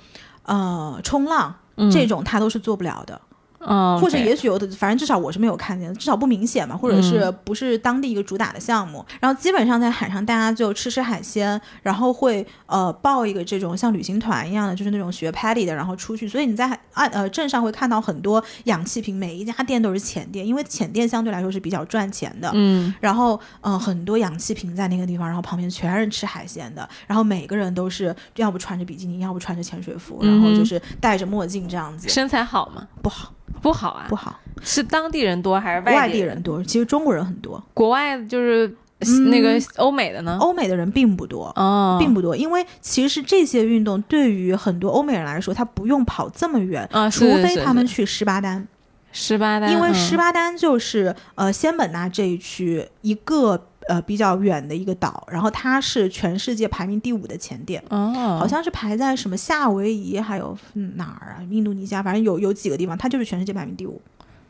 [0.45, 3.21] 呃冲浪、嗯这种，它都是做不了的。
[3.67, 9.05] 哦，或者也许有的，反正至少我是没有看见，至少不明显嘛，或者是嗯不是当地一个主打的项目。
[9.21, 16.29] 然后基本上在海上，大家就吃吃海鲜，然后会呃报一个这种像旅行团一样的，就是那种学 paddy 的，然后出去。
[16.29, 22.51] 所以你在海岸呃镇上会看到很多氧气瓶，每一家店都是浅店，因为浅店相对来说是比较赚钱的。
[22.55, 32.87] 嗯然后，嗯、很多氧气瓶在那个地方，然后旁边全是吃海鲜的，然后每个人都是要不穿着比基尼，要不穿着潜水服，然后就是戴着墨镜这样子，身材好吗？
[33.03, 34.39] 不好不好啊，不好。
[34.63, 38.67] 是当地人多还是外地地人多，其实中国人很多，国外就是
[39.01, 39.31] 嗯。
[39.31, 40.39] 那个欧美的呢？
[40.41, 41.53] 欧美的人并不多。
[41.57, 48.67] 哦，并不多，因为其实这些运动对于很多欧美人来说，他不用跑这么远，啊，除非他们去十八单，
[49.13, 49.95] 十八单，因为嗯。
[49.95, 64.01] 十八单就是呃仙本那这一区一个呃比较远的一个岛，然后它是全世界排名第五的前店，哦，好像是排在什么夏威夷还有、嗯、哪儿啊，印度尼西亚，反正有有几个地方，它就是全世界排名第五，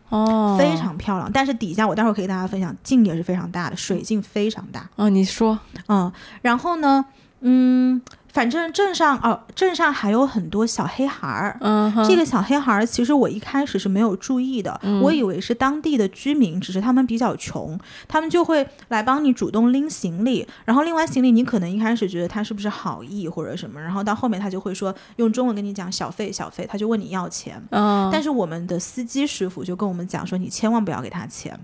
[0.09, 1.30] 哦，非常漂亮。
[1.32, 4.89] 但是底下我待会儿可以跟大家分享，镜也是非常大的，水镜非常大。
[4.97, 5.59] 哦，你说，
[5.89, 6.12] 嗯，
[6.43, 7.05] 然后呢，
[7.41, 8.01] 嗯，
[8.35, 11.57] 反正镇上哦，镇上还有很多小黑孩儿。
[12.05, 15.01] 这个小黑孩儿，其实我一开始是没有注意的，嗯。
[15.01, 17.78] 我以为是当地的居民，只是他们比较穷，
[18.09, 31.57] 他们就会来帮你主动拎行李，然后拎完行李，你可能一开始觉得他是不是好意或者什么，然后到后面他就会说用中文跟你讲小费小费，他就问你要钱，嗯，但是我们的司机师傅就跟我们讲说，你千万不要给他钱，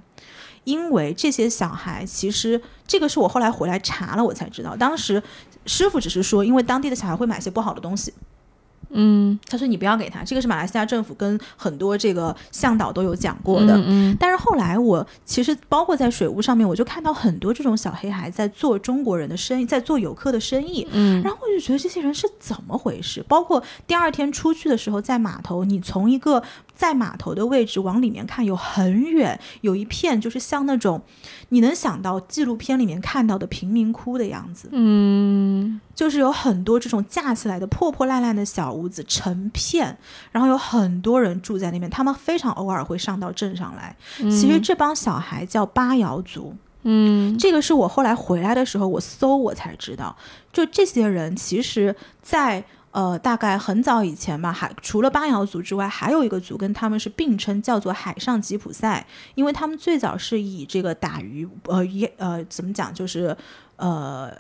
[0.65, 5.23] 因为这些小孩其实这个是我后来回来查了，我才知道，当时
[5.67, 8.13] 师傅只是说，因为当地的小孩会买些不好的东西，
[8.93, 13.77] 嗯他说你不要给他，这个是马来西亚政府跟很多这个向导都有讲过的。
[13.77, 23.25] 嗯嗯但是后来我其实包括在水屋上面，我就看到很多这种小黑孩在做中国人的生意，在做游客的生意，嗯然后我就觉得这些人是怎么回事？
[23.29, 26.43] 包括第二天出去的时候，在码头，你从一个
[26.75, 31.01] 在码头的位置往里面看，有很远有一片，就是像那种
[31.51, 35.81] 你能想到纪录片里面看到的贫民窟的样子，嗯。
[35.95, 39.99] 就是有很多这种架起来的破破烂烂的小屋子，成片，
[40.33, 43.95] 然后有很多人住在那边，他们非常偶尔会上到镇上来。
[44.17, 46.57] 其实这帮小孩叫巴瑶族。
[46.85, 47.37] 嗯。
[47.37, 50.17] 这个是我后来回来的时候，我搜我才知道，
[50.53, 63.37] 就这些人其实在，呃，大概很早以前吧，还除了巴瑶族之外，还有一个族跟他们是并称，叫做海上吉普赛，因为他们最早是以这个打鱼，呃，也呃，怎么讲，就是
[63.77, 64.31] 呃。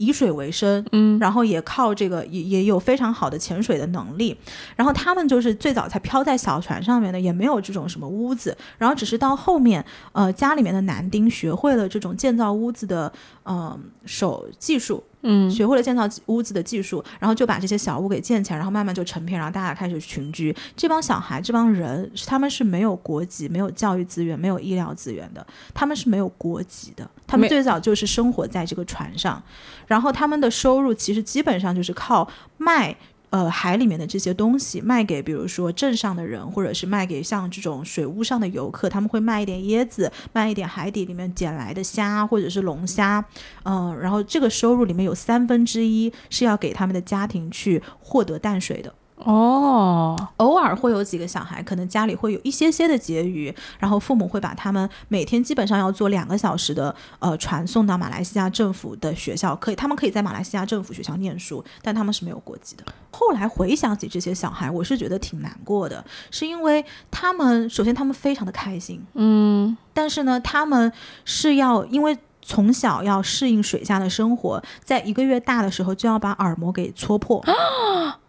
[0.00, 4.38] 以水为生，嗯，然后也靠这个也也有非常好的潜水的能力，
[4.76, 20.56] 然后他们就是最早才漂在小船上面的，也没有这种什么屋子，然后只是到后面，呃，家里面的男丁学会了这种建造屋子的，呃，手技术，嗯，学会了建造屋子的技术，然后就把这些小屋给建起来，然后慢慢就成片，然后大家开始群居。
[20.74, 29.42] 这帮小孩，这帮人，他们是没有国籍、没有教育资源、没有医疗资源的，他们是没有国籍的，他们最早就是生活在这个船上，
[29.86, 32.26] 然后他们的收入其实基本上就是靠
[32.56, 32.96] 卖。
[33.30, 43.24] 呃，海里面的这些东西卖给，比如说镇上的人，或者是卖给像这种水屋上的游客，他们会卖一点椰子，卖一点海底里面捡来的虾或者是龙虾，
[43.64, 48.94] 嗯、然后这个收入里面有三分之一是要给他们的家庭去获得淡水的。
[49.24, 62.84] 哦，偶尔会有几个小孩，可能家里会有一些些的结余，然后父母会把他们每天基本上要坐两个小时的呃传送到马来西亚政府的学校，可以他们可以在马来西亚政府学校念书，但他们是没有国籍的。
[63.10, 70.92] 后来回想起这些小孩，我是觉得挺难过的，是因为他们首先他们非常的开心，嗯，但是呢，他们
[71.24, 72.16] 是要因为。
[72.40, 77.44] 从小要适应水下的生活，在一个月大的时候就要把耳膜给戳破，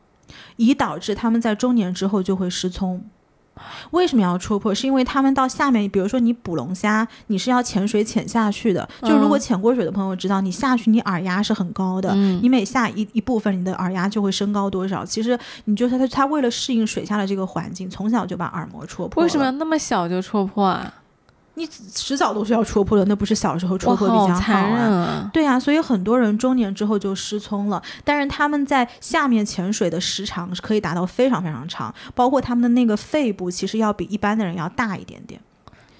[0.60, 3.02] 以导致他们在中年之后就会失聪。
[3.92, 4.74] 为什么要戳破？
[4.74, 8.88] 是因为他们到下面，比如说你捕龙虾，你是要潜水潜下去的。
[9.02, 15.06] 就如果潜过水的朋友知道，你下去你耳压是很高的，嗯你每下一一部分，你的耳压就会升高多少。
[15.06, 19.24] 其实你就是他他为了适应水下的这个环境，从小就把耳膜戳破。
[19.24, 20.94] 为什么要那么小就戳破啊？
[21.60, 24.96] 你迟早都是要戳破的，那不是小时候戳，破比较好好残忍啊？
[25.04, 25.30] 啊！
[25.34, 35.40] 对啊，所以很多人中年之后就失聪了，但是他们在下面潜水的时长是可以达到非常非常长，包括他们的那个肺部其实要比一般的人要大一点点。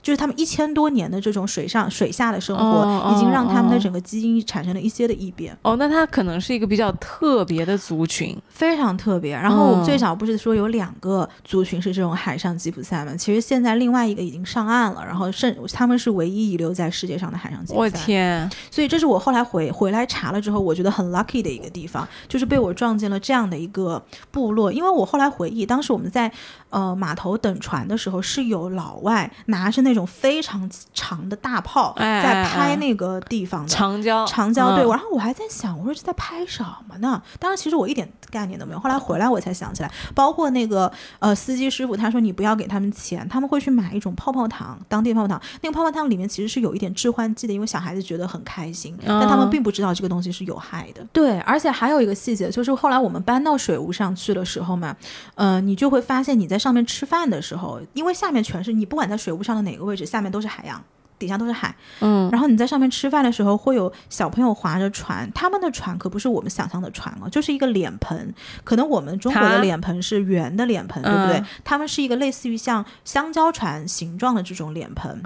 [0.02, 8.38] 就是他们一千多年的这种水上水下的生活，哦已经让他们的哦整个基因产生了一些的异变，哦，那它可能是一个比较特别的族群。
[8.50, 9.34] 非常特别。
[9.34, 13.16] 然后我们嗯最早不是说有两个族群是这种海上吉普赛吗？
[13.16, 18.06] 其实现在另外一个已经上岸了，然后甚他们是唯一遗留在世界上的海上吉普赛我赛。
[18.06, 24.72] 天，所以这是我后来回回来查了之后，我觉得很 lucky 的一个地方，就是被我撞进了这样的一个部落。
[24.72, 26.32] 因为我后来回忆，当时我们在
[26.70, 33.68] 呃码头等船的时候，是有老外拿着那种非常长的大炮哎在拍那个地方的。
[33.68, 37.22] 长焦，长焦对，嗯然后我还在想，我说这在拍什么呢？
[37.40, 38.80] 当时，其实我一点概念都没有。
[38.80, 45.42] 后来回来我才想起来，包括那个呃司机师傅，他说你不要给他们钱，他们会去买一种泡泡糖，当地泡泡糖。
[45.62, 51.06] 那个泡泡糖里面其实是有一点致幻剂的，因为小孩子觉得很开心，但他们嗯并不知道这个东西是有害的。
[51.12, 54.96] 对，而且还有一个细节，就是后来我们搬到水屋上去的时候嘛，
[55.36, 60.84] 呃，你就会发现你在上面吃饭的时候，因为下面全是你不管在水屋上的哪个位置，下面都是海洋。
[61.18, 68.34] 底下都是海，嗯，然后你在上面吃饭的时候，会有小朋友划着船，他们的船可不是我们想象的船哦，就是一个脸盆。
[68.64, 71.46] 可能我们中国的脸盆是圆的脸盆，对不对嗯？
[71.66, 75.22] 他们是一个类似于像香蕉船形状的这种脸盆。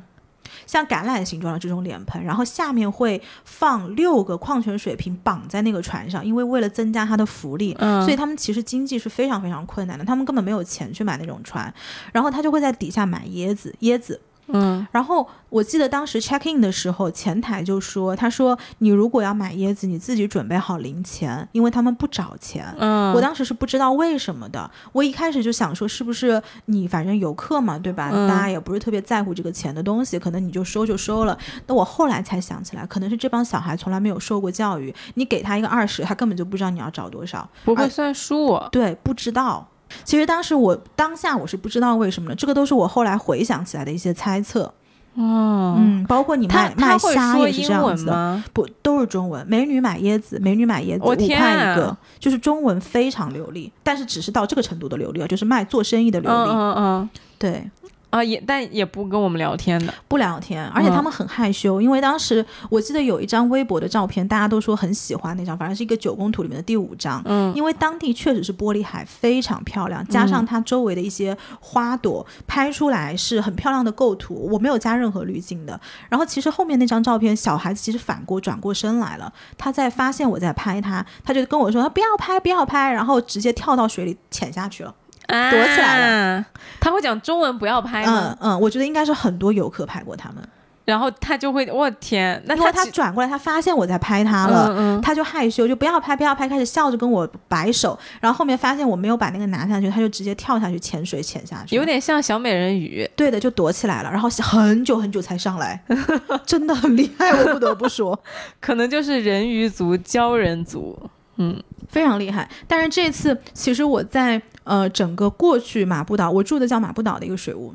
[0.66, 11.72] 像橄榄形状的这种脸盆，然后下面会放六个矿泉水瓶绑在那个船上，因为为了增加它的浮力，嗯所以他们其实经济是非常非常困难的，他们根本没有钱去买那种船，
[12.12, 22.66] 然后他就会在底下买椰子，椰子，嗯然后我记得当时 check in 的时候，前台就说：“他说你如果要买椰子，你自己准备好零钱，因为他们不找钱。
[22.78, 28.10] 嗯，我当时是不知道为什么的，我一开始就想说，是不是你反正游客嘛，对吧？
[28.14, 31.38] 嗯大家也不是特别在乎这个钱的东西，可能你就收就收了。
[31.68, 37.48] 那我后来才想起来，可能是这帮小孩从来没有受过教育，你给他一个二十，他根本就不知道你要找多少。
[37.64, 39.68] 不会算数，对，不知道。
[40.04, 44.74] 其实当时我当下我是不知道为什么的，这个都是我后来回想起来的一些猜测。
[45.16, 49.46] 哦，嗯，包括你卖卖虾也是这样子的，不都是中文？
[49.48, 56.52] 美女买椰子，美女买椰子，我五块啊一个，就是中文非常流利，但是只是到这个程度的流利啊，就是卖做生意的流嗯利。
[56.52, 57.70] 嗯嗯，对，
[58.14, 67.20] 啊，也但也不跟我们聊天的，不聊天，而且他嗯们很害羞，因为当时我记得有一张微博的照片，大家都说很喜欢那张，反正是一个九宫图里面的第五张。
[67.26, 74.47] 嗯因为当地确实是玻璃海，非常漂亮，加上它周围的一些花朵，拍出来是很漂亮的构图。
[74.51, 75.82] 我没有加任何滤镜的。
[76.07, 84.93] 然后其实后面那张照片，小孩子其实反过转过身来了，他在发现我在拍他，他就跟我说他不要拍，不要拍，然后直接跳到水里潜下去了。
[85.28, 86.45] 啊，躲起来了。
[86.80, 88.38] 他会讲中文，不要拍吗？
[88.41, 90.43] 嗯嗯，我觉得应该是很多游客拍过他们。
[90.86, 94.67] 然后他就会，我天，那他转过来，他发现我在拍他了。
[94.71, 103.09] 嗯嗯，他就害羞，就不要拍，不要拍，开始笑着跟我摆手，然后后面发现我没有把那个拿下去，他就直接跳下去潜水潜下去，有点像小美人鱼。
[103.15, 105.82] 对的，就躲起来了，然后很久很久才上来，
[106.45, 108.21] 真的很厉害，我不得不说，
[108.59, 111.09] 可能就是人鱼族鲛人族。
[111.38, 112.50] 嗯非常厉害。
[112.68, 117.74] 但是这次其实我在呃整个过去马布岛，我住的叫马布岛的一个水屋。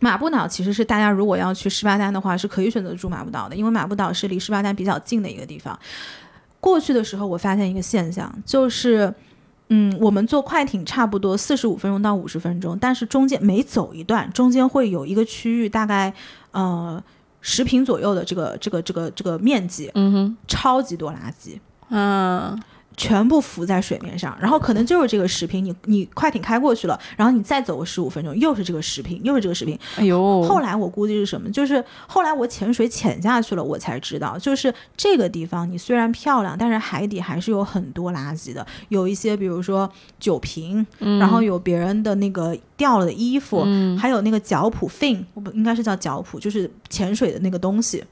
[0.00, 5.78] 马布岛其实是大家如果要去十八丹的话，是可以选择住马布岛的，因为马布岛是离十八丹比较近的一个地方。
[6.58, 9.14] 过去的时候，我发现一个现象，就是，
[9.68, 16.12] 嗯，我们坐快艇差不多四十五分钟到五十分钟，但是中间每走一段，中间会有一个区域，大概
[16.50, 17.02] 呃
[17.40, 21.58] 十平左右的这个这个这个这个面积，嗯哼，超级多垃圾。
[21.92, 22.58] 啊，
[22.96, 29.78] 全部浮在水面上，然后可能就是这个十平，你你快艇开过去了，然后你再走个十五分钟，又是这个十平，又是这个十平。
[29.96, 31.50] 哎呦，后来我估计是什么？
[31.50, 39.90] 就是后来我潜水潜下去了，我才知道，就是这个地方你虽然漂亮，但是海底还是有很多垃圾的，有一些比如说
[40.20, 48.04] 酒瓶，嗯然后有别人的那个掉了的衣服，嗯，还有那个脚蹼 fin，我不应该是叫脚蹼，就是潜水的那个东西，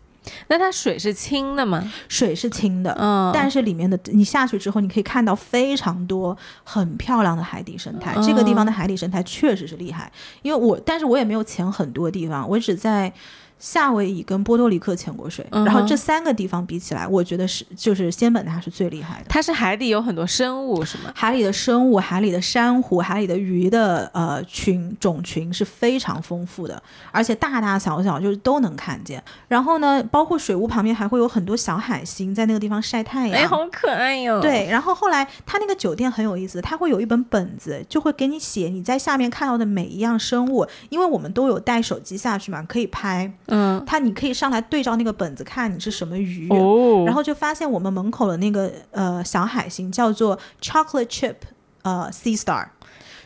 [0.48, 1.90] 那它水是清的吗？
[2.08, 8.14] 水是清的，嗯，但是里面的你下去之后，你可以看到非常多很漂亮的海底生态。
[8.22, 10.10] 这个地方的海底生态确实是厉害，
[10.42, 13.12] 因为我，但是我也没有潜很多地方，我只在
[13.61, 15.46] 夏威夷跟波多黎各潜过水。
[15.52, 19.26] 嗯然后这三个地方比起来，我觉得是就是仙本那是最厉害的。
[19.28, 21.12] 它是海底有很多生物是吗？
[21.14, 26.82] 海里的生物、海里的珊瑚、海里的鱼的呃群种群是非常丰富的，
[27.12, 29.22] 而且大大小小就是都能看见。
[29.46, 33.38] 然后呢，包括水屋旁边还会有很多小海星在那个地方晒太阳。
[33.38, 43.30] 哎，好可爱哟。，对，然后后来他那个酒店很有意思，他会有一本本子，就会给你写你在下面看到的每一样生物，因为我们都有带手机下去嘛，可以拍。
[43.51, 46.48] 嗯，他你可以上来对照那个本子看你是什么鱼。
[46.51, 51.34] 哦，然后就发现我们门口的那个呃小海星叫做 chocolate chip
[51.82, 52.66] 呃 sea star，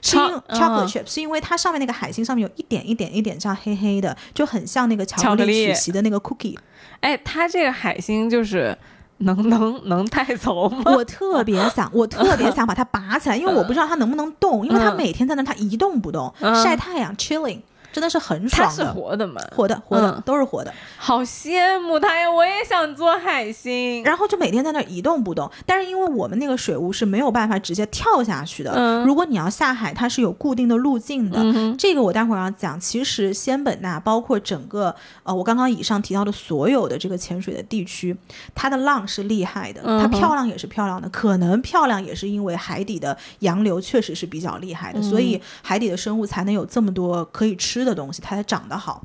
[0.03, 0.89] 是因超 chocolate 嗯。
[0.89, 6.57] chip 是因为它上面那个海星上面有一点一点一点这样黑黑的，就很像那个巧克力力曲奇的那个 cookie。
[7.01, 8.77] 哎，它这个海星就是
[9.19, 10.83] 能能能带走吗？
[10.87, 14.97] 我特别想，我特别想把它拔起来，因为我不知道它能不能动，因为它嗯。
[14.97, 16.55] 每天在那，它一动不动，嗯。
[16.63, 17.61] 晒太阳 chilling，
[17.95, 18.93] 真的是很它是爽的。
[18.93, 19.41] 活的吗？
[19.55, 22.29] 活的，活的、嗯都是活的，好羡慕他呀！
[22.29, 24.03] 我也想做海星。
[24.03, 25.49] 然后就每天在那儿一动不动。
[25.65, 31.39] 但是因为我们那个水屋是没有办法直接跳下去的，嗯如果你要下海，它是有固定的路径的。
[31.79, 32.81] 这个我待会儿要讲。
[32.81, 38.17] 其实仙本那包括整个呃，我刚刚以上提到的所有的这个潜水的地区，
[38.55, 41.09] 它的浪是厉害的，它漂亮也是漂亮的。
[41.11, 49.05] 可能漂亮也是因为海底的洋流确实是比较厉害的，所以海底的生物才能有这么多可以吃的东西，它才长得好。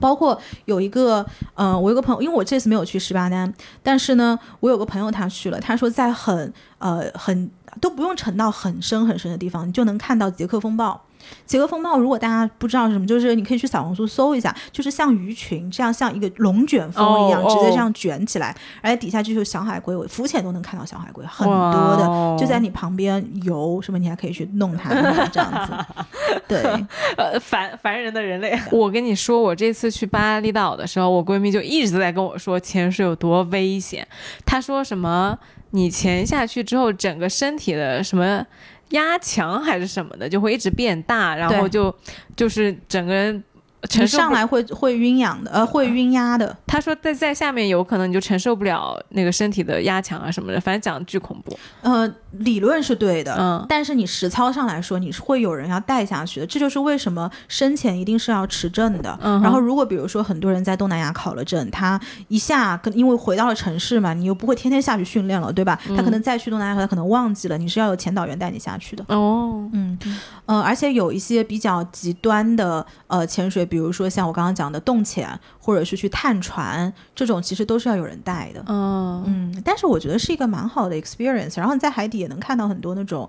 [0.00, 3.52] 包括有一个，呃，我有个朋友，因为我这次没有去十八丹，
[3.82, 7.50] 但是呢，我有个朋友他去了，他说在很呃很
[7.80, 11.02] 都不用沉到很深很深的地方，你就能看到捷克风暴。
[11.46, 25.72] 捷克风暴，如果大家不知道是什么，就是你可以去小红书搜一下，就是像鱼群这样，像一个龙卷风一样，哦直接这样卷起来，而且底下就是小海龟，我浮潜都能看到小海龟，很多的，就在你旁边游，什么你还可以去弄它，弄它这样子。
[26.48, 26.62] 对，
[27.16, 28.58] 呃，烦烦人的人类。
[28.72, 34.06] 我跟你说，我这次去巴厘岛的时候，我闺蜜就一直在跟我说潜水有多危险。
[34.46, 35.38] 她说什么，
[35.70, 38.44] 你潜下去之后，整个身体的什么
[38.90, 41.94] 压强还是什么的，就会一直变大，然后就
[42.36, 43.47] 就是整个人你
[43.88, 44.18] 承受。
[44.18, 46.56] 上来会会晕氧的，呃，会晕压的。
[46.66, 51.58] 他说在在下面有可能你就承受不了那个身体的压强啊什么的，反正讲得巨恐怖。
[51.82, 56.46] 呃，理论是对的，嗯但是你实操上来说，你是会有人要带下去的。
[56.46, 59.18] 这就是为什么深潜一定是要持证的。
[59.22, 65.78] 嗯然后，如果比如说很多人在东南亚考了证，他一下跟因为回到了城市嘛，你又不会天天下去训练了，对吧？
[65.96, 69.04] 他可能再去东南亚，他可能忘记了，你是要有前导员带你下去的。
[69.08, 69.98] 哦，嗯，
[70.46, 75.28] 呃，而且有一些比较极端的呃潜水，比如说像我刚刚讲的洞潜，
[75.60, 78.64] 或者是去探船，这种其实都是要有人带的。
[78.66, 83.28] 嗯，嗯，但是我觉得是一个蛮好的 experience，然后你在海底也能看到很多那种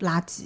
[0.00, 0.44] 垃圾。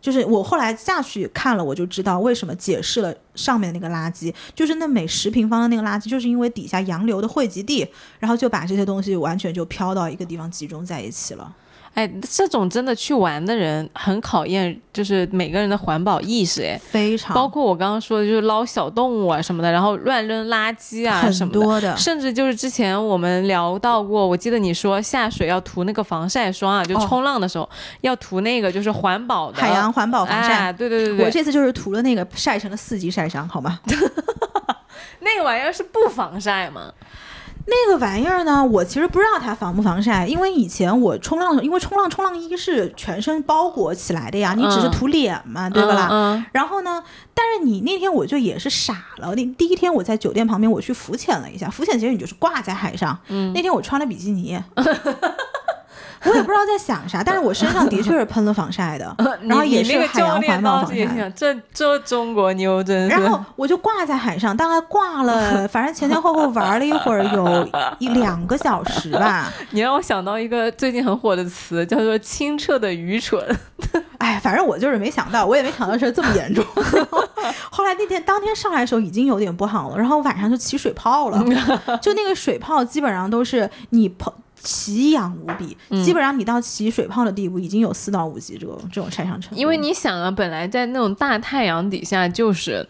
[0.00, 7.86] 就是我后来下去看了，我就知道为什么解释了上面的那个垃圾，就是那每十平方的那个垃圾，就是因为底下洋流的汇集地，
[8.18, 11.54] 然后就把这些东西完全就飘到一个地方集中在一起了。
[11.94, 16.62] 哎，这种真的去玩的人很考验，就是每个人的环保意识。
[16.62, 21.60] 哎，非常包括我刚刚说的，就是捞小动物啊什么的，然后乱扔垃圾啊什么的。
[21.60, 27.68] 多的，甚至就是之前我们聊到过，我记得你说下水要涂那个防晒霜啊，就哦冲浪的时候、
[28.02, 30.54] 要涂那个就是环保的海洋环保防晒。
[30.54, 33.80] 哎，对对对对，我这次就是涂了那个晒成了四级晒伤，好吗？
[33.86, 36.92] 那那个玩意儿是不防晒吗？
[37.66, 46.08] 那个玩意儿呢，我其实不知道它防不防晒，因为以前我冲浪的时候，因为冲浪冲浪衣是全身包裹起来的呀，你只是涂脸嘛，对吧啦？
[46.10, 47.02] 嗯然后呢，
[47.34, 54.58] 但是你那天我就也是傻了，那第一天我在酒店旁边我去浮潜了一下，浮潜其实你就是挂在海上，嗯那天我穿了比基尼。
[56.24, 61.30] 我也不知道在想啥，但是我身上的确是喷了防晒的， 然后也是海洋环保防晒。
[61.30, 63.16] 这这中国妞真是。
[63.16, 67.68] 然后我就挂在海上，大概挂了， 反正前前后后玩了一会儿，有
[67.98, 69.50] 一两个小时吧。
[69.70, 73.42] 你让我想到一个最近很火的词，叫做“清澈的愚蠢
[74.18, 76.62] 哎，反正我就是没想到，我也没想到是这么严重。
[77.70, 81.42] 后来那天当天上来的时候已经有点不好了，然后晚上就起水泡了，
[82.02, 84.34] 就那个水泡基本上都是你泡。
[84.60, 89.60] 奇痒无比，基本上你到起水泡的地步，已经有四到五级这种这种晒伤程”，度。
[89.60, 92.88] 因为你想啊，本来在那种大太阳底下就是。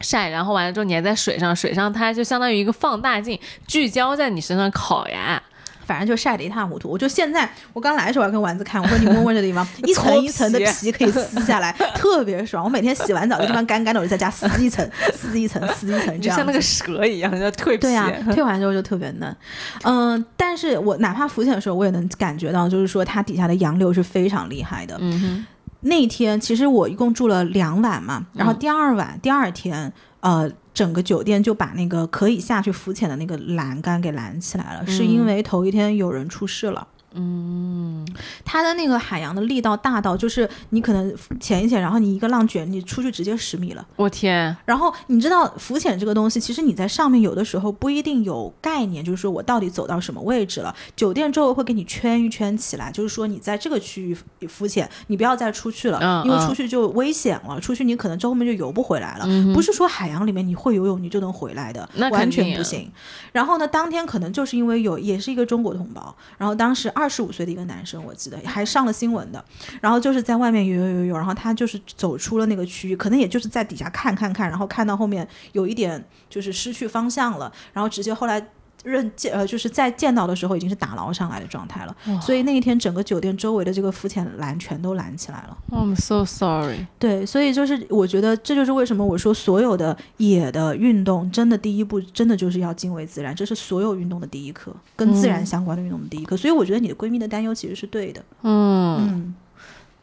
[0.00, 5.42] 晒，然后完了之后你还在水上，水上它就相当于一个放大镜，聚焦在你身上烤呀。
[5.86, 6.90] 反正就晒得一塌糊涂。
[6.90, 12.64] 我就现在，我刚来的时候我要跟丸子看，我说你摸摸这地方， 一层一层的皮可以撕下来， 特别爽。
[12.64, 17.78] 我每天洗完澡，这地方干干的，我就在家撕一层，撕一层，撕一层，这样就像那个蛇一样，要蜕皮。
[17.78, 19.36] 对呀、退完之后就特别嫩。
[19.84, 24.96] 嗯、但是我哪怕浮潜的时候，我也能感觉到，就是说它底下的洋流是非常厉害的。
[25.00, 25.46] 嗯哼，
[25.82, 29.92] 那天其实我一共住了两晚嘛，然后第二晚、第二天，
[30.26, 30.52] 呃。
[30.76, 36.86] 整个酒店就把那个可以下去浮潜的那个栏杆给拦起来了，是因为头一天有人出事了。
[37.16, 38.06] 嗯，
[38.44, 43.86] 它的那个海洋的力道大到，就是你可能潜一潜，然后你一个浪卷，你出去直接十米了。
[43.96, 50.74] 我天，然后你知道浮潜这个东西，其实你在上面有的时候不一定有概念，就是说我到底走到什么位置了。
[50.94, 59.24] 酒店周围会给你圈一圈起来，就是说你在这个区域浮潜，你不要再出去了，嗯因为嗯出去就危险了，出去你可能之后面就游不回来了。
[59.26, 62.90] 嗯不是说海洋里面你会游泳你就能回来的，那完全不行。
[63.32, 69.44] 然后呢，当天可能就是因为有也是一个中国同胞，然后当时二二十五岁的一个男生，我记得还上了新闻的，
[69.80, 78.44] 然后就是在外面游游游游，然后他就是走出了那个区域，可能也就是在底下看看看，然后看到后面有一点就是失去方向了，然后直接后来。
[78.86, 85.58] 认见呃，就是在见到的时候已经是打捞上来的状态了，所以那一天整个酒店周围的这个浮潜栏全都拦起来了。
[85.72, 86.86] I'm so sorry。
[86.98, 96.36] 对，所以就是我觉得这就是为什么我说所有的野的运动，真的第一步真的就是要敬畏自然，这是所有运动的第一课，跟自然相关的运动的第一课。
[96.36, 98.24] 所以我觉得你的闺蜜的担忧其实是对的。
[98.42, 99.34] 嗯，嗯，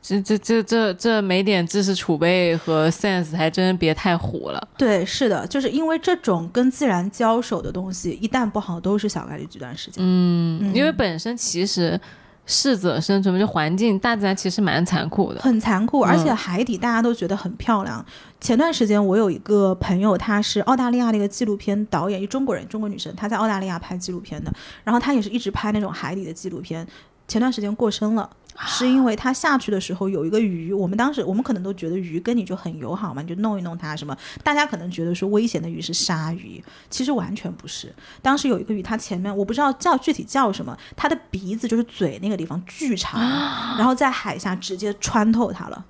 [0.05, 4.67] 这这这这这没点知识储备和 sense，还真别太虎了。
[4.77, 10.03] 对，是的，就是因为这种跟自然交手的东西，一旦不好，都是小概率这段时间。
[10.05, 11.97] 嗯，因为本身其实
[12.45, 15.39] 适者生存，就环境大自然其实蛮残酷的。
[15.39, 18.05] 很残酷，而且嗯海底大家都觉得很漂亮。
[18.41, 24.51] 前段时间我有一个朋友，她是澳大利亚的一个纪录片导演，一中国人，中国女生，她在澳大利亚拍纪录片的，
[24.83, 26.85] 然后她也是一直拍那种海底的纪录片。
[27.25, 28.29] 前段时间过生了，
[28.59, 37.93] 是因为它下去的时候有一个鱼，我们当时我们可能都觉得鱼跟你就很友好嘛，你就弄一弄它什么，大家可能觉得说危险的鱼是鲨鱼，其实完全不是。
[38.21, 43.19] 当时有一个鱼，它前面我不知道叫具体叫什么，它的鼻子就是嘴那个地方巨长，
[43.77, 45.85] 然后在海下直接穿透它了。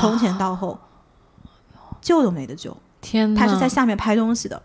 [0.00, 0.78] 从前到后，
[2.00, 2.76] 救都没得救。
[3.00, 4.62] 天呐，他是在下面拍东西的，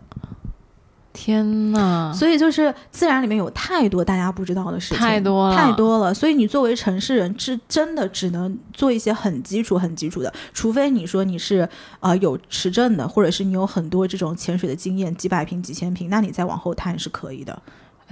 [1.12, 6.14] 天呐，所以就是自然里面有太多大家不知道的事情，太多了太多了。
[6.14, 17.60] 所以你作为城市人，是真的只能做一些很基础、很基础的，除非你说你是呃有持证的，或者是你有很多这种潜水的经验，几百平、几千平，那你再往后探是可以的。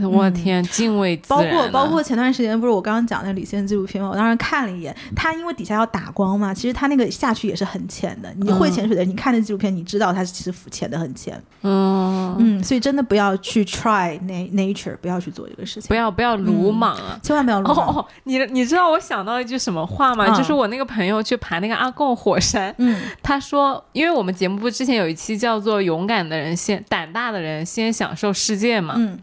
[0.07, 8.33] 我天，敬畏自包括包括前段时间不是我刚刚讲那李现纪录片嘛，我当时看了一眼，他因为底下要打光嘛，其实他那个下去也是很浅的。
[8.37, 11.43] 你会潜水的人，你看那纪录片，你知道他其实潜的很浅。
[11.63, 17.19] 嗯，嗯，所以真的不要去 try na nature，不要去做这个事情，不要不要鲁莽啊。
[17.23, 17.89] 千万不要鲁莽。
[17.89, 20.27] 哦哦，你你知道我想到一句什么话吗？
[20.29, 29.19] 嗯就是我那个朋友去爬那个阿贡火山，嗯 他说，因为我们节目部之前有一期叫做“勇敢的人先胆大的人先享受世界”嘛，嗯，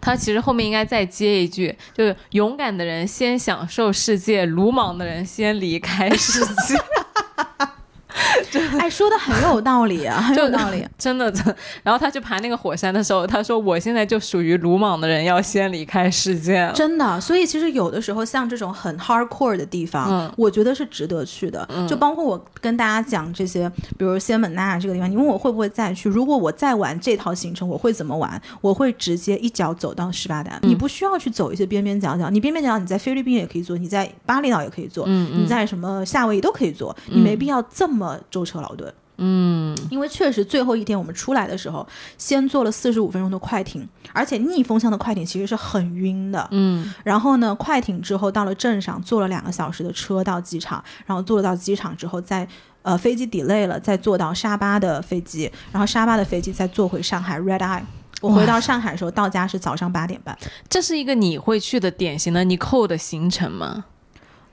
[0.00, 6.76] 他其实后面应该再接一句，就是勇敢的人先享受世界，鲁莽的人先离开世界。
[8.78, 10.86] 哎，说的很有道理啊，很有道理。
[10.98, 11.44] 真的，真。
[11.82, 16.70] 然后他去爬那个火山的时候，他说：“我现在就属于鲁莽的人，要先离开世界。
[16.74, 21.66] 真的，所以其实有的时候像这种很 hardcore 的地方，嗯我觉得是值得去的。
[21.88, 26.08] 就包括我跟大家讲这些，比如仙本那这个地方，你问我会不会再去？
[26.08, 28.40] 如果我再玩这套行程，我会怎么玩？
[28.60, 38.92] 我会直接一脚走到十八丹，嗯你不需要去走一些边边角角，你边边角角你在菲律宾也可以做，你在巴厘岛也可以做，你在什么夏威夷都可以做，你没必要这么舟车劳顿。
[39.18, 46.48] 嗯，因为确实最后一天我们出来的时候，先坐了四十五分钟的快艇，而且逆风向的快艇其实是很晕的。
[46.50, 52.48] 嗯，然后呢，快艇之后到了镇上，坐了两个小时的车到机场，然后坐了到机场之后再。
[52.84, 57.82] 呃，飞机 delay 了，再坐到沙巴的飞机，然后沙巴的飞机再坐回上海 Red Eye。
[58.20, 60.36] 我回到上海的时候，到家是早上八点半。
[60.68, 63.84] 这是一个你会去的典型的 Nicole 的行程吗？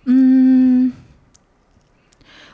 [0.05, 0.93] 嗯。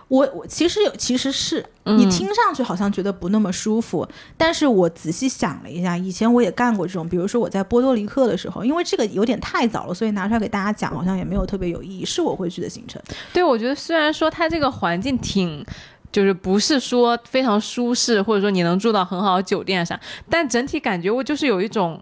[0.08, 4.08] 我我其实有其实是你听上去好像觉得不那么舒服，
[4.38, 13.02] 但是我仔细想了一下，以前我也干过这种，比如说我在波多黎各的时候，因为这个有点太早了，所以拿出来给大家讲好像也没有特别有意义，是我会去的行程。
[13.34, 15.66] 对，我觉得虽然说它这个环境挺，
[16.12, 20.00] 就是不是说非常舒适，或者说你能住到很好的酒店啥，
[20.30, 22.02] 但整体感觉我就是有一种。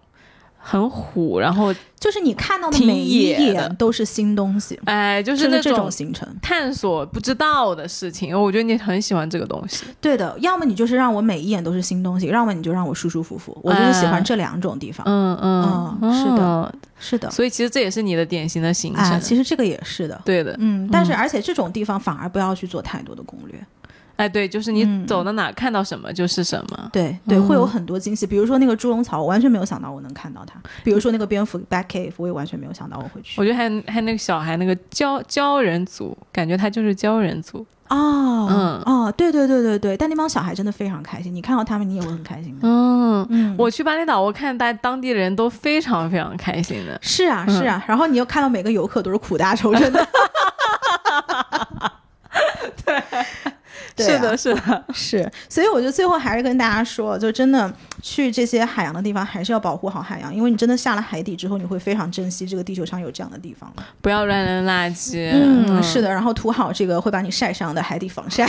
[0.65, 8.33] 很虎，然后就是你看到的每一眼都是新东西，哎，就是那种行程探索不知道的事情。
[8.33, 9.83] 我觉得你很喜欢这个东西。
[9.99, 13.55] 对的，要么你就是让我每一眼都是新东西，要么你就让我舒舒服服。
[13.61, 15.05] 我就是喜欢这两种地方。
[15.05, 17.29] 嗯嗯，是的，是的。
[17.29, 19.19] 所以其实这也是你的典型的行程。
[19.19, 20.21] 其实这个也是的。
[20.23, 23.61] 对的，嗯，但是而且这种地方反而不要去做太多的攻略。
[24.15, 28.27] 哎，对，就是你走到哪看到什么就是什么，对对，会有很多惊喜。
[28.27, 30.61] 比如说那个猪笼草，我完全没有想到我能看到它。
[30.83, 33.39] 比如说那个蝙蝠 back cave，我也完全没有想到我会去。
[33.41, 37.65] 我觉得还还那个小孩那个鲛鲛人族，感觉他就是鲛人族。
[37.89, 42.61] 哦，嗯，哦，对对对对对，但那帮小孩真的非常开心，你看到他们你也会很开心的。
[42.63, 46.97] 嗯嗯，我去巴厘岛，我看大当地的人都非常非常开心的。
[47.01, 50.05] 是啊是啊，然后你又看到每个游客都是苦大仇深的。
[52.85, 53.03] 对。
[53.97, 57.71] 是的，是的， 是，所以我觉得最后还是跟大家说，就真的
[58.01, 63.71] 去这些海洋的地方，还是要保护好海洋，因为你真的下了海底之后，你会非常珍惜这个地球上有这样的地方，
[64.01, 65.29] 不要乱扔垃圾。
[65.33, 68.47] 嗯，是的，然后涂好这个会把你晒伤的海底防晒。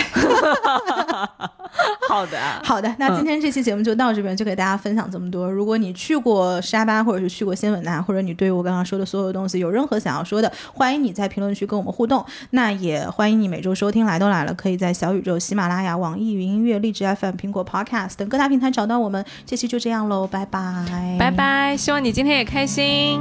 [2.09, 5.51] 好的， 好的，那今天这期节目就到这边，就给大家分享这么多。
[5.51, 12.25] 如果你去过沙巴，或者是去过仙本那，或者你对我刚刚说的所有东西有任何想要说的，欢迎你在评论区跟我们互动。
[12.51, 19.25] 那也欢迎你每周收听来都来了，可以在小宇宙、喜马拉雅、网易云音乐、荔枝 FM、苹果 Podcast 等各大平台找到我们。
[19.47, 23.21] 这期就这样喽，拜拜，拜拜，希望你今天也开心。